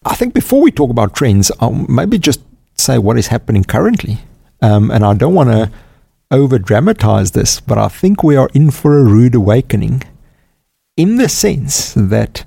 I 0.06 0.14
think 0.14 0.34
before 0.34 0.60
we 0.60 0.70
talk 0.70 0.90
about 0.90 1.14
trends, 1.14 1.52
I'll 1.60 1.72
maybe 1.72 2.18
just 2.18 2.40
say 2.76 2.98
what 2.98 3.18
is 3.18 3.28
happening 3.28 3.64
currently. 3.64 4.18
Um, 4.60 4.90
and 4.90 5.04
I 5.04 5.14
don't 5.14 5.34
want 5.34 5.50
to 5.50 5.70
over 6.30 6.58
dramatize 6.58 7.30
this, 7.32 7.60
but 7.60 7.78
I 7.78 7.88
think 7.88 8.22
we 8.22 8.36
are 8.36 8.48
in 8.54 8.70
for 8.70 8.98
a 8.98 9.04
rude 9.04 9.34
awakening 9.34 10.02
in 10.96 11.16
the 11.16 11.28
sense 11.28 11.94
that, 11.94 12.44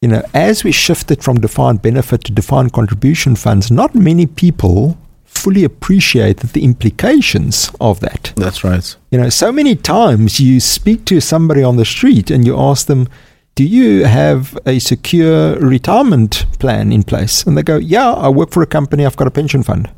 you 0.00 0.08
know, 0.08 0.22
as 0.32 0.64
we 0.64 0.72
shifted 0.72 1.22
from 1.22 1.40
defined 1.40 1.82
benefit 1.82 2.24
to 2.24 2.32
defined 2.32 2.72
contribution 2.72 3.36
funds, 3.36 3.70
not 3.70 3.94
many 3.94 4.26
people 4.26 4.96
fully 5.24 5.62
appreciated 5.62 6.50
the 6.50 6.64
implications 6.64 7.70
of 7.80 8.00
that. 8.00 8.32
That's 8.36 8.64
right. 8.64 8.96
You 9.10 9.20
know, 9.20 9.28
so 9.28 9.52
many 9.52 9.76
times 9.76 10.40
you 10.40 10.58
speak 10.60 11.04
to 11.06 11.20
somebody 11.20 11.62
on 11.62 11.76
the 11.76 11.84
street 11.84 12.30
and 12.30 12.46
you 12.46 12.58
ask 12.58 12.86
them, 12.86 13.08
do 13.54 13.64
you 13.64 14.04
have 14.04 14.58
a 14.64 14.78
secure 14.78 15.56
retirement 15.58 16.46
plan 16.58 16.92
in 16.92 17.02
place? 17.02 17.44
And 17.44 17.56
they 17.56 17.62
go, 17.62 17.76
yeah, 17.76 18.10
I 18.12 18.28
work 18.28 18.50
for 18.50 18.62
a 18.62 18.66
company, 18.66 19.04
I've 19.04 19.16
got 19.16 19.28
a 19.28 19.30
pension 19.30 19.62
fund. 19.62 19.90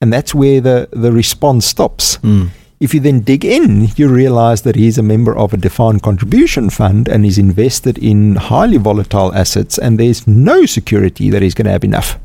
And 0.00 0.12
that's 0.12 0.34
where 0.34 0.60
the, 0.60 0.88
the 0.92 1.12
response 1.12 1.66
stops. 1.66 2.18
Mm. 2.18 2.50
If 2.80 2.92
you 2.92 3.00
then 3.00 3.20
dig 3.20 3.44
in, 3.44 3.88
you 3.96 4.08
realize 4.08 4.62
that 4.62 4.76
he's 4.76 4.98
a 4.98 5.02
member 5.02 5.36
of 5.36 5.54
a 5.54 5.56
defined 5.56 6.02
contribution 6.02 6.70
fund 6.70 7.08
and 7.08 7.24
is 7.24 7.38
invested 7.38 7.98
in 7.98 8.36
highly 8.36 8.78
volatile 8.78 9.32
assets, 9.34 9.78
and 9.78 9.98
there's 9.98 10.26
no 10.26 10.66
security 10.66 11.30
that 11.30 11.40
he's 11.40 11.54
going 11.54 11.66
to 11.66 11.72
have 11.72 11.84
enough. 11.84 12.18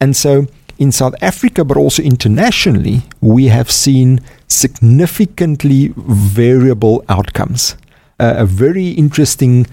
And 0.00 0.14
so, 0.14 0.46
in 0.78 0.92
South 0.92 1.14
Africa, 1.22 1.64
but 1.64 1.76
also 1.76 2.02
internationally, 2.02 3.02
we 3.20 3.46
have 3.46 3.70
seen 3.70 4.20
significantly 4.48 5.92
variable 5.96 7.04
outcomes. 7.08 7.76
Uh, 8.18 8.34
a 8.36 8.46
very 8.46 8.88
interesting 8.90 9.66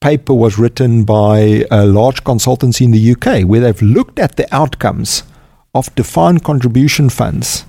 paper 0.00 0.34
was 0.34 0.58
written 0.58 1.04
by 1.04 1.64
a 1.70 1.84
large 1.84 2.22
consultancy 2.22 2.82
in 2.82 2.92
the 2.92 3.12
UK 3.12 3.48
where 3.48 3.60
they've 3.60 3.82
looked 3.82 4.18
at 4.18 4.36
the 4.36 4.54
outcomes 4.54 5.22
of 5.74 5.94
defined 5.94 6.44
contribution 6.44 7.08
funds 7.08 7.64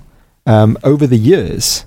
um, 0.50 0.76
over 0.82 1.06
the 1.06 1.22
years, 1.32 1.84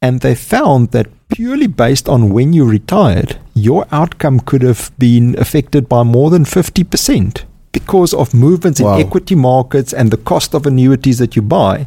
and 0.00 0.20
they 0.20 0.34
found 0.34 0.92
that 0.92 1.08
purely 1.28 1.66
based 1.66 2.08
on 2.08 2.30
when 2.30 2.52
you 2.52 2.64
retired, 2.64 3.36
your 3.52 3.84
outcome 3.90 4.38
could 4.38 4.62
have 4.62 4.92
been 4.96 5.36
affected 5.38 5.88
by 5.88 6.04
more 6.04 6.30
than 6.30 6.44
50% 6.44 7.44
because 7.72 8.14
of 8.14 8.32
movements 8.32 8.80
wow. 8.80 8.94
in 8.94 9.06
equity 9.06 9.34
markets 9.34 9.92
and 9.92 10.10
the 10.10 10.24
cost 10.30 10.54
of 10.54 10.66
annuities 10.66 11.18
that 11.18 11.34
you 11.34 11.42
buy. 11.42 11.86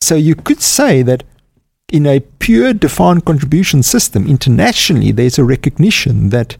So 0.00 0.14
you 0.14 0.34
could 0.34 0.62
say 0.62 1.02
that 1.02 1.24
in 1.92 2.06
a 2.06 2.20
pure 2.20 2.72
defined 2.72 3.26
contribution 3.26 3.82
system 3.82 4.26
internationally, 4.26 5.12
there's 5.12 5.38
a 5.38 5.44
recognition 5.44 6.30
that 6.30 6.56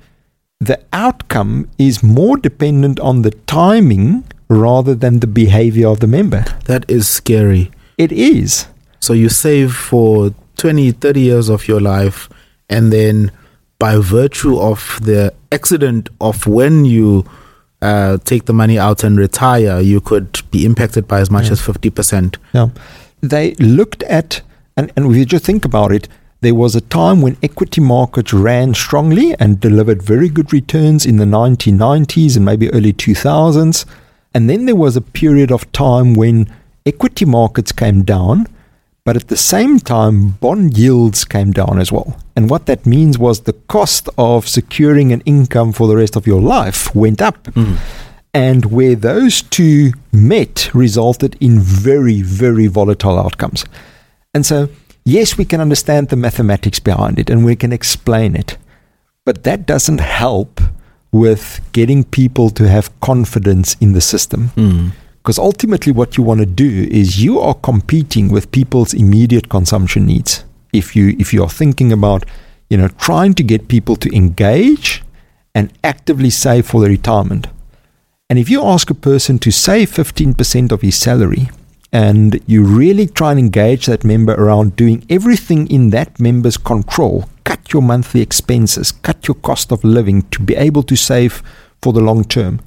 the 0.61 0.79
outcome 0.93 1.71
is 1.79 2.03
more 2.03 2.37
dependent 2.37 3.01
on 3.01 3.23
the 3.23 3.31
timing 3.47 4.25
rather 4.49 4.95
than 4.95 5.21
the 5.21 5.27
behavior 5.27 5.89
of 5.89 6.01
the 6.01 6.07
member. 6.07 6.45
That 6.67 6.85
is 6.89 7.09
scary. 7.09 7.71
It 7.97 8.13
is. 8.13 8.67
So 9.05 9.13
you 9.13 9.29
save 9.29 9.75
for 9.75 10.35
20, 10.57 10.93
30 10.93 11.21
years 11.21 11.51
of 11.51 11.69
your 11.69 11.79
life, 11.79 12.27
and 12.71 12.91
then 12.91 13.31
by 13.79 13.99
virtue 13.99 14.59
of 14.59 14.99
the 15.03 15.35
accident 15.53 16.09
of 16.23 16.47
when 16.47 16.87
you 16.87 17.27
uh, 17.83 18.17
take 18.25 18.47
the 18.47 18.55
money 18.55 18.79
out 18.79 19.05
and 19.05 19.19
retire, 19.19 19.79
you 19.79 20.01
could 20.01 20.41
be 20.51 20.65
impacted 20.65 21.07
by 21.07 21.21
as 21.21 21.31
much 21.31 21.47
yeah. 21.47 21.53
as 21.53 21.61
50%. 21.61 22.39
Yeah. 22.55 22.69
They 23.21 23.55
looked 23.57 24.03
at, 24.05 24.41
and, 24.75 24.91
and 24.97 25.11
if 25.11 25.19
you 25.19 25.27
just 25.27 25.45
think 25.45 25.67
about 25.67 25.93
it, 25.93 26.09
there 26.41 26.55
was 26.55 26.75
a 26.75 26.81
time 26.81 27.21
when 27.21 27.37
equity 27.43 27.83
markets 27.83 28.33
ran 28.33 28.73
strongly 28.73 29.35
and 29.39 29.61
delivered 29.61 30.03
very 30.03 30.31
good 30.31 30.51
returns 30.51 31.05
in 31.05 31.19
the 31.19 31.27
1990s 31.27 32.37
and 32.37 32.45
maybe 32.47 32.73
early 32.73 32.95
2000s. 32.95 33.85
And 34.33 34.49
then 34.49 34.65
there 34.65 34.77
was 34.77 34.97
a 34.97 35.03
period 35.03 35.53
of 35.53 35.71
time 35.73 36.15
when 36.15 36.51
equity 36.87 37.27
markets 37.27 37.71
came 37.71 38.03
down, 38.03 38.47
but 39.05 39.17
at 39.17 39.29
the 39.29 39.37
same 39.37 39.79
time, 39.79 40.31
bond 40.31 40.79
yields 40.79 41.25
came 41.25 41.53
down 41.53 41.79
as 41.79 41.93
well. 41.93 42.19
And 42.35 42.49
what 42.49 42.65
that 42.67 42.87
means 42.87 43.19
was 43.19 43.41
the 43.41 43.53
cost 43.69 44.09
of 44.17 44.49
securing 44.49 45.13
an 45.13 45.21
income 45.27 45.73
for 45.73 45.87
the 45.87 45.97
rest 45.97 46.17
of 46.17 46.27
your 46.27 46.41
life 46.41 46.95
went 46.95 47.21
up. 47.21 47.45
Mm. 47.45 47.77
And 48.33 48.65
where 48.67 48.97
those 48.97 49.43
two 49.43 49.93
met 50.11 50.75
resulted 50.75 51.37
in 51.39 51.61
very, 51.61 52.23
very 52.23 52.67
volatile 52.67 53.19
outcomes. 53.19 53.65
And 54.33 54.45
so, 54.45 54.69
yes, 55.05 55.39
we 55.39 55.45
can 55.45 55.61
understand 55.61 56.09
the 56.09 56.17
mathematics 56.17 56.81
behind 56.81 57.19
it 57.19 57.31
and 57.31 57.45
we 57.45 57.55
can 57.57 57.73
explain 57.73 58.35
it, 58.35 58.57
but 59.25 59.45
that 59.45 59.67
doesn't 59.67 60.01
help 60.01 60.61
with 61.13 61.61
getting 61.73 62.03
people 62.03 62.51
to 62.51 62.69
have 62.69 62.91
confidence 63.01 63.77
in 63.81 63.93
the 63.93 64.01
system. 64.01 64.51
Because 65.25 65.39
ultimately, 65.39 65.91
what 65.91 66.19
you 66.19 66.23
want 66.23 66.41
to 66.41 66.47
do 66.47 66.87
is 66.91 67.25
you 67.25 67.41
are 67.41 67.55
competing 67.55 68.29
with 68.29 68.53
people's 68.53 68.93
immediate 68.93 69.49
consumption 69.49 70.05
needs. 70.05 70.45
If 70.75 70.95
you 70.95 71.17
if 71.19 71.33
you 71.33 71.43
are 71.43 71.49
thinking 71.49 71.93
about, 71.93 72.27
you 72.69 72.77
know, 72.77 72.89
trying 72.89 73.33
to 73.35 73.43
get 73.43 73.69
people 73.69 73.97
to 73.97 74.15
engage 74.15 75.03
and 75.55 75.73
actively 75.83 76.29
save 76.29 76.67
for 76.67 76.83
their 76.83 76.91
retirement, 76.91 77.47
and 78.29 78.39
if 78.39 78.51
you 78.51 78.63
ask 78.63 78.91
a 78.91 78.95
person 78.95 79.39
to 79.39 79.51
save 79.51 79.91
fifteen 79.91 80.35
percent 80.35 80.73
of 80.73 80.83
his 80.83 80.97
salary, 80.97 81.49
and 81.91 82.39
you 82.47 82.63
really 82.63 83.07
try 83.07 83.31
and 83.31 83.41
engage 83.41 83.87
that 83.87 84.05
member 84.05 84.35
around 84.35 84.77
doing 84.77 85.07
everything 85.09 85.67
in 85.69 85.89
that 85.89 86.21
member's 86.21 86.59
control 86.59 87.25
cut 87.45 87.73
your 87.73 87.83
monthly 87.83 88.21
expenses, 88.21 88.93
cut 88.93 89.29
your 89.29 89.37
cost 89.37 89.71
of 89.73 89.85
living 89.85 90.23
to 90.31 90.43
be 90.43 90.55
able 90.57 90.83
to 90.83 90.97
save 90.97 91.43
for 91.81 91.93
the 91.93 92.01
long 92.01 92.25
term. 92.25 92.61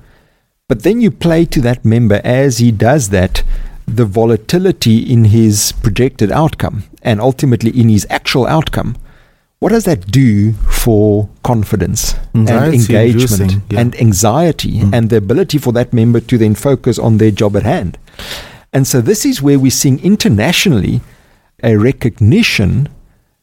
But 0.69 0.83
then 0.83 0.99
you 0.99 1.11
play 1.11 1.45
to 1.45 1.61
that 1.61 1.85
member 1.85 2.19
as 2.25 2.57
he 2.57 2.73
does 2.73 3.07
that 3.09 3.41
the 3.85 4.03
volatility 4.03 4.97
in 4.97 5.23
his 5.25 5.71
projected 5.71 6.29
outcome 6.29 6.83
and 7.01 7.21
ultimately 7.21 7.71
in 7.71 7.87
his 7.87 8.05
actual 8.09 8.45
outcome. 8.45 8.97
What 9.59 9.69
does 9.69 9.85
that 9.85 10.11
do 10.11 10.51
for 10.51 11.29
confidence 11.43 12.15
anxiety 12.35 12.65
and 12.65 12.75
engagement 12.75 13.63
yeah. 13.69 13.79
and 13.79 13.95
anxiety 13.95 14.81
mm. 14.81 14.93
and 14.93 15.09
the 15.09 15.15
ability 15.15 15.57
for 15.57 15.71
that 15.71 15.93
member 15.93 16.19
to 16.19 16.37
then 16.37 16.53
focus 16.53 16.99
on 16.99 17.17
their 17.17 17.31
job 17.31 17.55
at 17.55 17.63
hand? 17.63 17.97
And 18.73 18.85
so 18.85 18.99
this 18.99 19.25
is 19.25 19.41
where 19.41 19.57
we're 19.57 19.71
seeing 19.71 20.03
internationally 20.03 20.99
a 21.63 21.77
recognition 21.77 22.89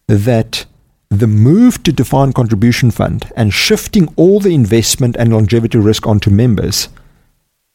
that 0.08 0.66
the 1.08 1.26
move 1.26 1.82
to 1.84 1.92
defined 1.92 2.34
contribution 2.34 2.90
fund 2.90 3.32
and 3.34 3.54
shifting 3.54 4.12
all 4.16 4.40
the 4.40 4.54
investment 4.54 5.16
and 5.16 5.32
longevity 5.32 5.78
risk 5.78 6.06
onto 6.06 6.28
members 6.28 6.90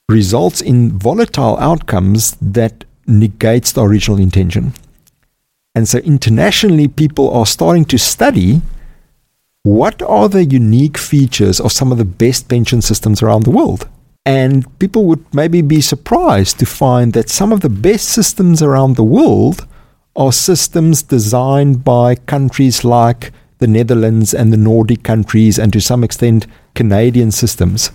results 0.09 0.59
in 0.59 0.97
volatile 0.97 1.57
outcomes 1.59 2.35
that 2.41 2.83
negates 3.07 3.71
the 3.71 3.83
original 3.83 4.19
intention. 4.19 4.73
And 5.75 5.87
so 5.87 5.99
internationally 5.99 6.87
people 6.87 7.31
are 7.31 7.45
starting 7.45 7.85
to 7.85 7.97
study 7.97 8.61
what 9.63 10.01
are 10.01 10.29
the 10.29 10.45
unique 10.45 10.97
features 10.97 11.59
of 11.59 11.71
some 11.71 11.91
of 11.91 11.97
the 11.97 12.05
best 12.05 12.47
pension 12.47 12.81
systems 12.81 13.21
around 13.21 13.43
the 13.43 13.51
world? 13.51 13.87
And 14.25 14.65
people 14.79 15.05
would 15.05 15.23
maybe 15.33 15.61
be 15.61 15.81
surprised 15.81 16.59
to 16.59 16.65
find 16.65 17.13
that 17.13 17.29
some 17.29 17.51
of 17.51 17.61
the 17.61 17.69
best 17.69 18.09
systems 18.09 18.61
around 18.61 18.95
the 18.95 19.03
world 19.03 19.67
are 20.15 20.31
systems 20.31 21.03
designed 21.03 21.83
by 21.83 22.15
countries 22.15 22.83
like 22.83 23.31
the 23.59 23.67
Netherlands 23.67 24.33
and 24.33 24.51
the 24.51 24.57
Nordic 24.57 25.03
countries, 25.03 25.59
and 25.59 25.71
to 25.73 25.81
some 25.81 26.03
extent, 26.03 26.47
Canadian 26.73 27.31
systems. 27.31 27.91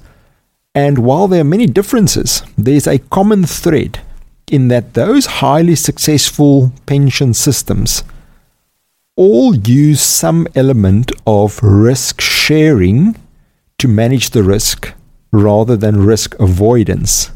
And 0.74 0.98
while 0.98 1.28
there 1.28 1.42
are 1.42 1.44
many 1.44 1.66
differences, 1.66 2.42
there's 2.58 2.86
a 2.86 2.98
common 2.98 3.44
thread 3.44 4.00
in 4.50 4.68
that 4.68 4.94
those 4.94 5.26
highly 5.26 5.76
successful 5.76 6.72
pension 6.86 7.32
systems 7.32 8.02
all 9.16 9.54
use 9.54 10.00
some 10.00 10.48
element 10.56 11.12
of 11.26 11.62
risk 11.62 12.20
sharing 12.20 13.14
to 13.78 13.86
manage 13.86 14.30
the 14.30 14.42
risk 14.42 14.92
rather 15.30 15.76
than 15.76 16.04
risk 16.04 16.34
avoidance. 16.40 17.30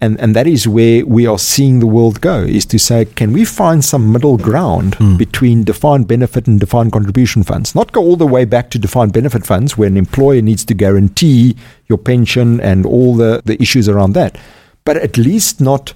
And, 0.00 0.20
and 0.20 0.36
that 0.36 0.46
is 0.46 0.68
where 0.68 1.04
we 1.04 1.26
are 1.26 1.40
seeing 1.40 1.80
the 1.80 1.86
world 1.86 2.20
go 2.20 2.42
is 2.42 2.64
to 2.66 2.78
say, 2.78 3.04
can 3.04 3.32
we 3.32 3.44
find 3.44 3.84
some 3.84 4.12
middle 4.12 4.36
ground 4.36 4.96
mm. 4.96 5.18
between 5.18 5.64
defined 5.64 6.06
benefit 6.06 6.46
and 6.46 6.60
defined 6.60 6.92
contribution 6.92 7.42
funds? 7.42 7.74
Not 7.74 7.90
go 7.90 8.00
all 8.02 8.14
the 8.14 8.26
way 8.26 8.44
back 8.44 8.70
to 8.70 8.78
defined 8.78 9.12
benefit 9.12 9.44
funds 9.44 9.76
where 9.76 9.88
an 9.88 9.96
employer 9.96 10.40
needs 10.40 10.64
to 10.66 10.74
guarantee 10.74 11.56
your 11.86 11.98
pension 11.98 12.60
and 12.60 12.86
all 12.86 13.16
the, 13.16 13.42
the 13.44 13.60
issues 13.60 13.88
around 13.88 14.12
that, 14.12 14.38
but 14.84 14.96
at 14.96 15.16
least 15.16 15.60
not 15.60 15.94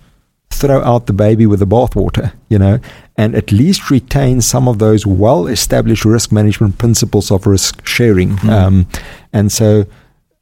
throw 0.51 0.83
out 0.83 1.07
the 1.07 1.13
baby 1.13 1.47
with 1.47 1.61
the 1.61 1.67
bathwater, 1.67 2.33
you 2.49 2.59
know, 2.59 2.81
and 3.17 3.37
at 3.37 3.53
least 3.53 3.89
retain 3.89 4.41
some 4.41 4.67
of 4.67 4.81
those 4.81 5.07
well 5.07 5.47
established 5.47 6.05
risk 6.05 6.33
management 6.33 6.77
principles 6.77 7.31
of 7.31 7.47
risk 7.47 7.87
sharing. 7.87 8.31
Mm. 8.39 8.51
Um, 8.51 8.87
and 9.33 9.53
so 9.53 9.87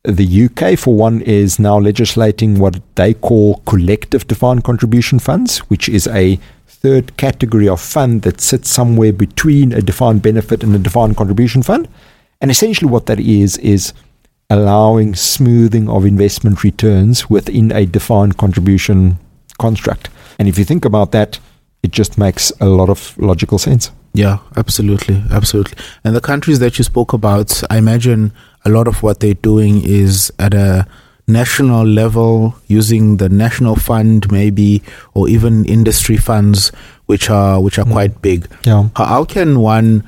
the 0.05 0.45
UK, 0.47 0.79
for 0.79 0.95
one, 0.95 1.21
is 1.21 1.59
now 1.59 1.79
legislating 1.79 2.59
what 2.59 2.81
they 2.95 3.13
call 3.13 3.57
collective 3.67 4.27
defined 4.27 4.65
contribution 4.65 5.19
funds, 5.19 5.59
which 5.71 5.89
is 5.89 6.07
a 6.07 6.39
third 6.67 7.17
category 7.19 7.69
of 7.69 7.81
fund 7.81 8.23
that 8.23 8.41
sits 8.41 8.71
somewhere 8.71 9.13
between 9.13 9.73
a 9.73 9.83
defined 9.83 10.23
benefit 10.23 10.63
and 10.63 10.75
a 10.75 10.79
defined 10.79 11.17
contribution 11.17 11.63
fund. 11.63 11.87
And 12.41 12.51
essentially, 12.51 12.91
what 12.91 13.07
that 13.07 13.21
is, 13.21 13.59
is 13.59 13.93
allowing 14.49 15.15
smoothing 15.15 15.89
of 15.89 16.07
investment 16.07 16.65
returns 16.65 17.29
within 17.29 17.71
a 17.71 17.85
defined 17.85 18.39
contribution 18.39 19.19
construct. 19.59 20.09
And 20.39 20.49
if 20.49 20.59
you 20.59 20.65
think 20.65 20.87
about 20.87 21.13
that, 21.13 21.39
it 21.83 21.91
just 21.91 22.17
makes 22.17 22.51
a 22.61 22.67
lot 22.67 22.89
of 22.89 23.17
logical 23.19 23.59
sense. 23.59 23.91
Yeah, 24.13 24.39
absolutely. 24.57 25.23
Absolutely. 25.31 25.79
And 26.03 26.17
the 26.17 26.21
countries 26.21 26.59
that 26.59 26.79
you 26.79 26.85
spoke 26.85 27.13
about, 27.13 27.63
I 27.71 27.79
imagine 27.79 28.33
a 28.65 28.69
lot 28.71 28.89
of 28.89 29.03
what 29.03 29.21
they're 29.21 29.35
doing 29.35 29.83
is 29.85 30.33
at 30.39 30.55
a 30.55 30.87
national 31.31 31.87
level 31.87 32.57
using 32.67 33.19
the 33.19 33.29
national 33.29 33.77
fund 33.77 34.31
maybe 34.33 34.83
or 35.15 35.29
even 35.29 35.65
industry 35.65 36.17
funds 36.17 36.73
which 37.07 37.31
are 37.31 37.61
which 37.61 37.79
are 37.79 37.85
mm. 37.85 37.93
quite 37.93 38.21
big 38.21 38.49
yeah. 38.65 38.89
how, 38.97 39.25
can 39.25 39.61
one 39.61 40.03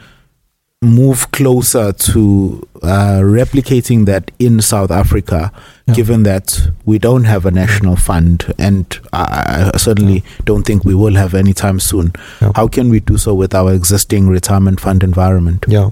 move 0.82 1.30
closer 1.30 1.92
to 1.92 2.66
uh, 2.82 3.20
replicating 3.22 4.04
that 4.06 4.32
in 4.40 4.60
South 4.60 4.90
Africa 4.90 5.52
yeah. 5.86 5.94
given 5.94 6.24
that 6.24 6.60
we 6.84 6.98
don't 6.98 7.22
have 7.24 7.46
a 7.46 7.52
national 7.52 7.94
fund 7.94 8.52
and 8.58 8.98
I, 9.12 9.70
I 9.72 9.76
certainly 9.78 10.14
yeah. 10.14 10.30
don't 10.44 10.64
think 10.64 10.84
we 10.84 10.94
will 10.94 11.14
have 11.14 11.34
anytime 11.34 11.78
soon 11.78 12.12
how 12.56 12.66
can 12.66 12.90
we 12.90 12.98
do 12.98 13.16
so 13.16 13.32
with 13.32 13.54
our 13.54 13.72
existing 13.72 14.28
retirement 14.28 14.80
fund 14.80 15.04
environment 15.04 15.64
yeah 15.68 15.90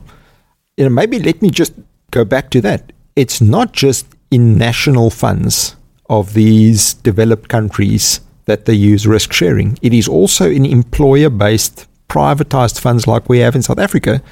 you 0.77 0.85
know 0.85 0.91
maybe 0.91 1.21
let 1.21 1.41
me 1.41 1.51
just 1.51 1.73
go 2.11 2.25
back 2.25 2.51
to 2.51 2.61
that. 2.61 2.93
It's 3.17 3.41
not 3.41 3.73
just 3.73 4.07
in 4.31 4.57
national 4.57 5.11
funds 5.11 5.77
of 6.09 6.35
these 6.35 6.95
developed 6.95 7.49
countries 7.49 8.21
that 8.47 8.65
they 8.65 8.75
use 8.75 9.07
risk 9.07 9.33
sharing. 9.33 9.79
It 9.83 9.95
is 9.95 10.09
also 10.09 10.51
in 10.51 10.65
employer 10.65 11.31
based 11.31 11.87
privatized 12.09 12.81
funds 12.81 13.07
like 13.07 13.29
we 13.29 13.39
have 13.39 13.55
in 13.55 13.63
South 13.63 13.79
Africa. 13.79 14.23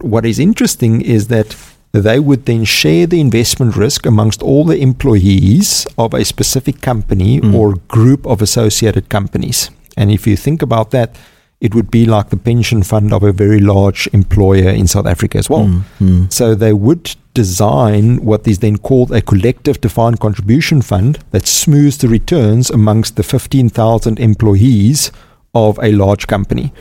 What 0.00 0.24
is 0.24 0.38
interesting 0.38 1.00
is 1.00 1.28
that 1.28 1.56
they 1.92 2.20
would 2.20 2.46
then 2.46 2.64
share 2.64 3.06
the 3.06 3.20
investment 3.20 3.76
risk 3.76 4.06
amongst 4.06 4.42
all 4.42 4.64
the 4.64 4.78
employees 4.78 5.86
of 5.96 6.14
a 6.14 6.24
specific 6.24 6.80
company 6.80 7.40
mm. 7.40 7.54
or 7.54 7.74
group 7.88 8.26
of 8.26 8.42
associated 8.42 9.08
companies. 9.08 9.70
And 9.96 10.10
if 10.10 10.26
you 10.26 10.36
think 10.36 10.62
about 10.62 10.90
that, 10.90 11.16
it 11.60 11.74
would 11.74 11.90
be 11.90 12.04
like 12.04 12.28
the 12.28 12.36
pension 12.36 12.82
fund 12.82 13.12
of 13.12 13.22
a 13.22 13.32
very 13.32 13.60
large 13.60 14.08
employer 14.12 14.68
in 14.68 14.86
South 14.86 15.06
Africa 15.06 15.38
as 15.38 15.48
well. 15.48 15.64
Mm, 15.64 15.82
mm. 16.00 16.32
So 16.32 16.54
they 16.54 16.72
would 16.72 17.16
design 17.32 18.24
what 18.24 18.46
is 18.46 18.58
then 18.58 18.76
called 18.76 19.10
a 19.12 19.22
collective 19.22 19.80
defined 19.80 20.20
contribution 20.20 20.82
fund 20.82 21.18
that 21.30 21.46
smooths 21.46 21.98
the 21.98 22.08
returns 22.08 22.70
amongst 22.70 23.16
the 23.16 23.22
15,000 23.22 24.18
employees 24.18 25.10
of 25.54 25.78
a 25.82 25.92
large 25.92 26.26
company. 26.26 26.72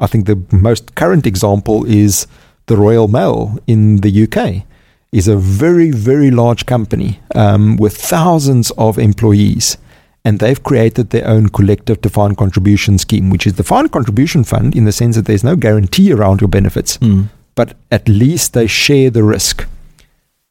I 0.00 0.06
think 0.06 0.26
the 0.26 0.40
most 0.52 0.94
current 0.94 1.26
example 1.26 1.84
is 1.84 2.26
the 2.66 2.76
Royal 2.76 3.08
Mail 3.08 3.58
in 3.66 3.96
the 3.98 4.24
UK 4.24 4.64
is 5.10 5.28
a 5.28 5.36
very, 5.36 5.90
very 5.90 6.30
large 6.30 6.64
company 6.64 7.20
um, 7.34 7.76
with 7.76 7.96
thousands 7.96 8.70
of 8.72 8.98
employees 8.98 9.76
and 10.24 10.38
they've 10.38 10.62
created 10.62 11.10
their 11.10 11.26
own 11.26 11.48
collective 11.48 12.00
defined 12.00 12.36
contribution 12.36 12.98
scheme, 12.98 13.30
which 13.30 13.46
is 13.46 13.54
the 13.54 13.62
defined 13.62 13.92
contribution 13.92 14.44
fund 14.44 14.76
in 14.76 14.84
the 14.84 14.92
sense 14.92 15.16
that 15.16 15.26
there's 15.26 15.44
no 15.44 15.56
guarantee 15.56 16.12
around 16.12 16.40
your 16.40 16.48
benefits, 16.48 16.98
mm. 16.98 17.28
but 17.54 17.76
at 17.90 18.08
least 18.08 18.52
they 18.52 18.66
share 18.66 19.10
the 19.10 19.24
risk. 19.24 19.66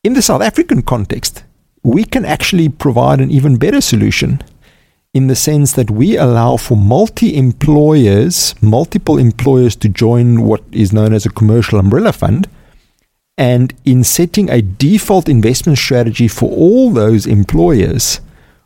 In 0.04 0.14
the 0.14 0.22
South 0.22 0.42
African 0.42 0.82
context, 0.82 1.44
we 1.84 2.04
can 2.04 2.26
actually 2.26 2.70
provide 2.70 3.22
an 3.22 3.32
even 3.32 3.58
better 3.58 3.82
solution 3.82 4.42
in 5.14 5.28
the 5.28 5.36
sense 5.36 5.74
that 5.74 5.92
we 5.92 6.18
allow 6.18 6.58
for 6.58 6.78
multi 6.78 7.36
employers, 7.36 8.56
multiple 8.62 9.18
employers 9.18 9.76
to 9.76 9.90
join 9.90 10.42
what 10.42 10.64
is 10.72 10.94
known 10.94 11.14
as 11.14 11.26
a 11.26 11.32
commercial 11.32 11.80
umbrella 11.80 12.14
fund. 12.14 12.48
And 13.38 13.74
in 13.86 14.04
setting 14.04 14.50
a 14.50 14.62
default 14.62 15.28
investment 15.28 15.80
strategy 15.80 16.28
for 16.28 16.50
all 16.50 16.92
those 16.92 17.26
employers, 17.26 18.22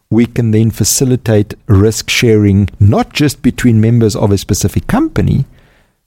we 0.10 0.26
can 0.26 0.52
then 0.52 0.72
facilitate 0.72 1.54
risk 1.68 2.10
sharing 2.10 2.70
not 2.80 3.13
just 3.13 3.41
between 3.41 3.82
members 3.82 4.15
of 4.15 4.32
a 4.32 4.38
specific 4.38 4.88
company, 4.88 5.46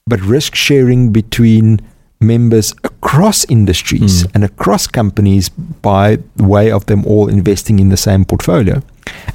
but 0.07 0.21
risk 0.21 0.55
sharing 0.55 1.11
between 1.11 1.81
members 2.21 2.73
across 2.83 3.45
industries 3.45 4.23
mm. 4.23 4.31
and 4.35 4.43
across 4.43 4.87
companies 4.87 5.49
by 5.49 6.17
way 6.37 6.71
of 6.71 6.85
them 6.87 7.05
all 7.05 7.29
investing 7.29 7.79
in 7.79 7.89
the 7.89 7.97
same 7.97 8.25
portfolio. 8.25 8.81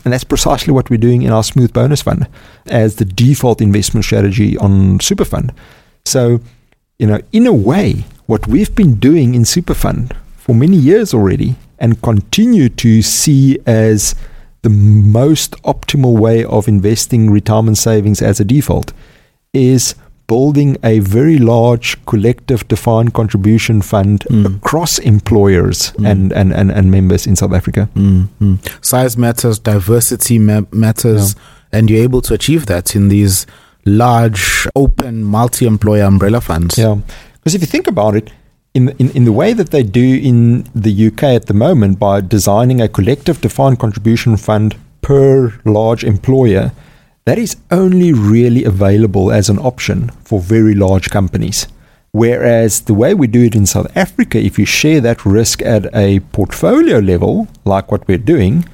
And 0.04 0.12
that's 0.12 0.24
precisely 0.24 0.72
what 0.72 0.90
we're 0.90 0.98
doing 0.98 1.22
in 1.22 1.32
our 1.32 1.42
Smooth 1.42 1.72
Bonus 1.72 2.02
Fund 2.02 2.28
as 2.66 2.96
the 2.96 3.04
default 3.04 3.60
investment 3.60 4.04
strategy 4.04 4.56
on 4.58 5.00
Super 5.00 5.24
Fund. 5.24 5.52
So, 6.04 6.40
you 6.98 7.06
know, 7.06 7.20
in 7.32 7.46
a 7.46 7.52
way, 7.52 8.04
what 8.26 8.46
we've 8.46 8.74
been 8.74 8.96
doing 8.96 9.34
in 9.34 9.44
Super 9.44 9.74
Fund 9.74 10.14
for 10.36 10.54
many 10.54 10.76
years 10.76 11.14
already 11.14 11.56
and 11.78 12.00
continue 12.02 12.68
to 12.68 13.02
see 13.02 13.58
as 13.66 14.14
the 14.64 14.70
most 14.70 15.52
optimal 15.62 16.18
way 16.18 16.42
of 16.42 16.66
investing 16.66 17.30
retirement 17.30 17.76
savings 17.76 18.22
as 18.22 18.40
a 18.40 18.44
default 18.44 18.94
is 19.52 19.94
building 20.26 20.78
a 20.82 21.00
very 21.00 21.38
large 21.38 22.02
collective 22.06 22.66
defined 22.66 23.12
contribution 23.12 23.82
fund 23.82 24.20
mm. 24.30 24.56
across 24.56 24.98
employers 24.98 25.92
mm. 25.92 26.10
and, 26.10 26.32
and, 26.32 26.50
and, 26.54 26.70
and 26.70 26.90
members 26.90 27.26
in 27.26 27.36
South 27.36 27.52
Africa. 27.52 27.90
Mm. 27.94 28.58
Size 28.82 29.18
matters, 29.18 29.58
diversity 29.58 30.38
ma- 30.38 30.62
matters, 30.72 31.34
yeah. 31.34 31.78
and 31.78 31.90
you're 31.90 32.02
able 32.02 32.22
to 32.22 32.32
achieve 32.32 32.64
that 32.64 32.96
in 32.96 33.08
these 33.08 33.46
large, 33.84 34.66
open, 34.74 35.24
multi 35.24 35.66
employer 35.66 36.04
umbrella 36.04 36.40
funds. 36.40 36.78
Yeah. 36.78 36.96
Because 37.34 37.54
if 37.54 37.60
you 37.60 37.66
think 37.66 37.86
about 37.86 38.16
it, 38.16 38.30
in, 38.74 38.88
in, 38.98 39.10
in 39.10 39.24
the 39.24 39.32
way 39.32 39.52
that 39.52 39.70
they 39.70 39.84
do 39.84 40.20
in 40.22 40.64
the 40.74 41.06
UK 41.06 41.22
at 41.22 41.46
the 41.46 41.54
moment 41.54 41.98
by 41.98 42.20
designing 42.20 42.80
a 42.80 42.88
collective 42.88 43.40
defined 43.40 43.78
contribution 43.78 44.36
fund 44.36 44.76
per 45.00 45.54
large 45.64 46.02
employer, 46.02 46.72
that 47.24 47.38
is 47.38 47.56
only 47.70 48.12
really 48.12 48.64
available 48.64 49.30
as 49.30 49.48
an 49.48 49.58
option 49.58 50.10
for 50.24 50.40
very 50.40 50.74
large 50.74 51.08
companies. 51.08 51.68
Whereas 52.10 52.82
the 52.82 52.94
way 52.94 53.14
we 53.14 53.26
do 53.26 53.44
it 53.44 53.54
in 53.54 53.66
South 53.66 53.96
Africa, 53.96 54.38
if 54.38 54.58
you 54.58 54.66
share 54.66 55.00
that 55.00 55.24
risk 55.24 55.62
at 55.62 55.92
a 55.94 56.20
portfolio 56.32 56.98
level, 56.98 57.48
like 57.64 57.90
what 57.90 58.06
we're 58.06 58.18
doing, 58.18 58.68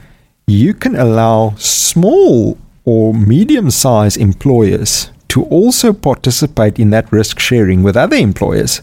you 0.47 0.75
can 0.75 0.97
allow 0.97 1.55
small 1.57 2.59
or 2.85 3.15
medium 3.15 3.71
sized 3.71 4.19
employers 4.19 5.11
to 5.29 5.45
also 5.45 5.93
participate 5.93 6.79
in 6.79 6.91
that 6.91 7.13
risk 7.13 7.39
sharing 7.39 7.83
with 7.83 7.97
other 7.97 8.17
employers 8.17 8.83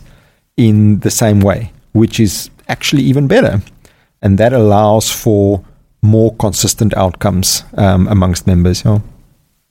in 0.58 1.00
the 1.00 1.12
same 1.12 1.40
way, 1.40 1.72
which 1.94 2.20
is 2.20 2.50
actually 2.68 3.04
even 3.04 3.28
better. 3.28 3.62
And 4.22 4.38
that 4.38 4.52
allows 4.52 5.12
for 5.12 5.64
more 6.02 6.36
consistent 6.36 6.94
outcomes 6.96 7.64
um, 7.76 8.08
amongst 8.08 8.48
members. 8.48 8.84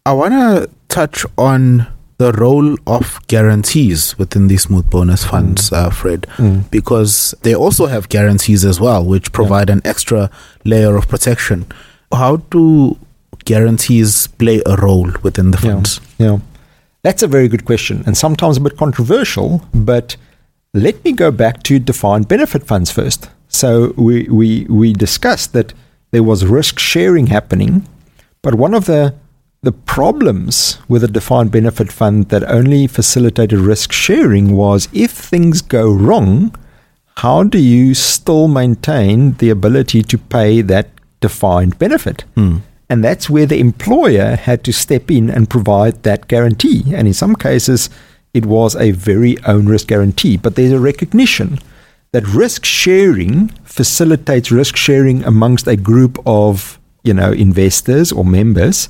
I 0.07 0.13
want 0.13 0.33
to 0.33 0.71
touch 0.89 1.27
on 1.37 1.87
the 2.19 2.33
role 2.33 2.77
of 2.87 3.19
guarantees 3.27 4.17
within 4.19 4.49
these 4.49 4.63
smooth 4.63 4.89
bonus 4.89 5.25
funds, 5.25 5.71
mm. 5.71 5.77
uh, 5.77 5.91
Fred, 5.91 6.23
mm. 6.37 6.71
because 6.71 7.35
they 7.43 7.55
also 7.55 7.87
have 7.87 8.09
guarantees 8.09 8.65
as 8.65 8.81
well, 8.81 9.05
which 9.05 9.33
provide 9.33 9.69
yeah. 9.69 9.75
an 9.75 9.83
extra 9.85 10.31
layer 10.65 10.97
of 10.97 11.09
protection. 11.09 11.67
How 12.13 12.37
do 12.37 12.97
guarantees 13.45 14.29
play 14.29 14.63
a 14.65 14.77
role 14.77 15.11
within 15.23 15.51
the 15.51 15.59
funds? 15.59 16.01
Yeah. 16.19 16.27
yeah. 16.27 16.39
That's 17.03 17.23
a 17.23 17.29
very 17.29 17.49
good 17.49 17.65
question 17.65 18.03
and 18.07 18.17
sometimes 18.17 18.57
a 18.57 18.61
bit 18.61 18.77
controversial, 18.77 19.63
but 19.75 20.17
let 20.75 21.03
me 21.05 21.13
go 21.13 21.31
back 21.31 21.63
to 21.65 21.79
defined 21.79 22.29
benefit 22.29 22.67
funds 22.67 22.91
first. 22.91 23.31
So 23.49 23.95
we, 23.97 24.25
we, 24.25 24.67
we 24.69 24.93
discussed 24.93 25.53
that 25.53 25.73
there 26.11 26.23
was 26.23 26.45
risk 26.45 26.79
sharing 26.79 27.29
happening, 27.29 27.87
but 28.43 28.55
one 28.55 28.75
of 28.75 28.87
the 28.87 29.15
the 29.63 29.73
problems 29.73 30.79
with 30.87 31.03
a 31.03 31.09
defined 31.09 31.51
benefit 31.51 31.91
fund 31.91 32.29
that 32.29 32.49
only 32.49 32.87
facilitated 32.87 33.59
risk 33.59 33.91
sharing 33.91 34.55
was 34.55 34.89
if 34.93 35.11
things 35.11 35.61
go 35.61 35.91
wrong, 35.91 36.55
how 37.17 37.43
do 37.43 37.59
you 37.59 37.93
still 37.93 38.47
maintain 38.47 39.33
the 39.39 39.51
ability 39.51 40.03
to 40.05 40.19
pay 40.19 40.61
that 40.61 40.89
defined 41.21 41.77
benefit? 41.81 42.25
Mm. 42.37 42.61
And 42.89 43.03
that's 43.03 43.29
where 43.29 43.47
the 43.47 43.59
employer 43.59 44.37
had 44.37 44.63
to 44.65 44.73
step 44.73 45.11
in 45.11 45.29
and 45.29 45.51
provide 45.51 46.05
that 46.05 46.29
guarantee. 46.29 46.95
And 46.95 47.09
in 47.09 47.15
some 47.15 47.35
cases, 47.35 47.91
it 48.37 48.47
was 48.47 48.77
a 48.77 48.91
very 48.93 49.39
onerous 49.45 49.85
guarantee. 49.85 50.37
But 50.37 50.55
there's 50.55 50.73
a 50.73 50.79
recognition 50.79 51.59
that 52.13 52.27
risk 52.29 52.65
sharing 52.65 53.49
facilitates 53.65 54.51
risk 54.51 54.77
sharing 54.77 55.25
amongst 55.25 55.67
a 55.67 55.77
group 55.77 56.19
of 56.25 56.79
you 57.03 57.13
know 57.13 57.33
investors 57.33 58.13
or 58.13 58.25
members 58.25 58.89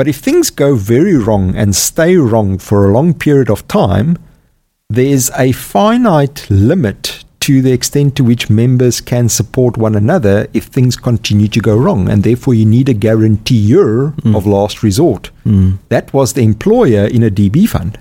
but 0.00 0.08
if 0.08 0.16
things 0.16 0.48
go 0.48 0.76
very 0.76 1.14
wrong 1.14 1.54
and 1.54 1.76
stay 1.76 2.16
wrong 2.16 2.56
for 2.56 2.88
a 2.88 2.90
long 2.90 3.12
period 3.12 3.50
of 3.50 3.68
time, 3.68 4.16
there's 4.88 5.30
a 5.32 5.52
finite 5.52 6.46
limit 6.48 7.22
to 7.40 7.60
the 7.60 7.72
extent 7.72 8.16
to 8.16 8.24
which 8.24 8.48
members 8.48 9.02
can 9.02 9.28
support 9.28 9.76
one 9.76 9.94
another 9.94 10.48
if 10.54 10.64
things 10.64 10.96
continue 10.96 11.48
to 11.48 11.60
go 11.60 11.76
wrong. 11.76 12.08
And 12.08 12.22
therefore, 12.22 12.54
you 12.54 12.64
need 12.64 12.88
a 12.88 12.94
guarantor 12.94 14.12
mm. 14.12 14.34
of 14.34 14.46
last 14.46 14.82
resort. 14.82 15.30
Mm. 15.44 15.76
That 15.90 16.14
was 16.14 16.32
the 16.32 16.44
employer 16.44 17.04
in 17.04 17.22
a 17.22 17.30
DB 17.30 17.68
fund. 17.68 17.98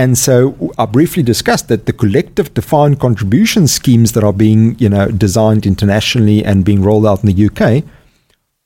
And 0.00 0.16
so 0.16 0.72
I 0.78 0.86
briefly 0.86 1.22
discussed 1.22 1.66
that 1.68 1.84
the 1.84 1.92
collective 1.92 2.54
defined 2.54 2.98
contribution 3.06 3.66
schemes 3.66 4.12
that 4.12 4.24
are 4.24 4.32
being, 4.32 4.62
you 4.78 4.88
know, 4.88 5.06
designed 5.26 5.66
internationally 5.66 6.38
and 6.42 6.64
being 6.64 6.82
rolled 6.82 7.06
out 7.06 7.22
in 7.22 7.28
the 7.30 7.40
UK 7.48 7.84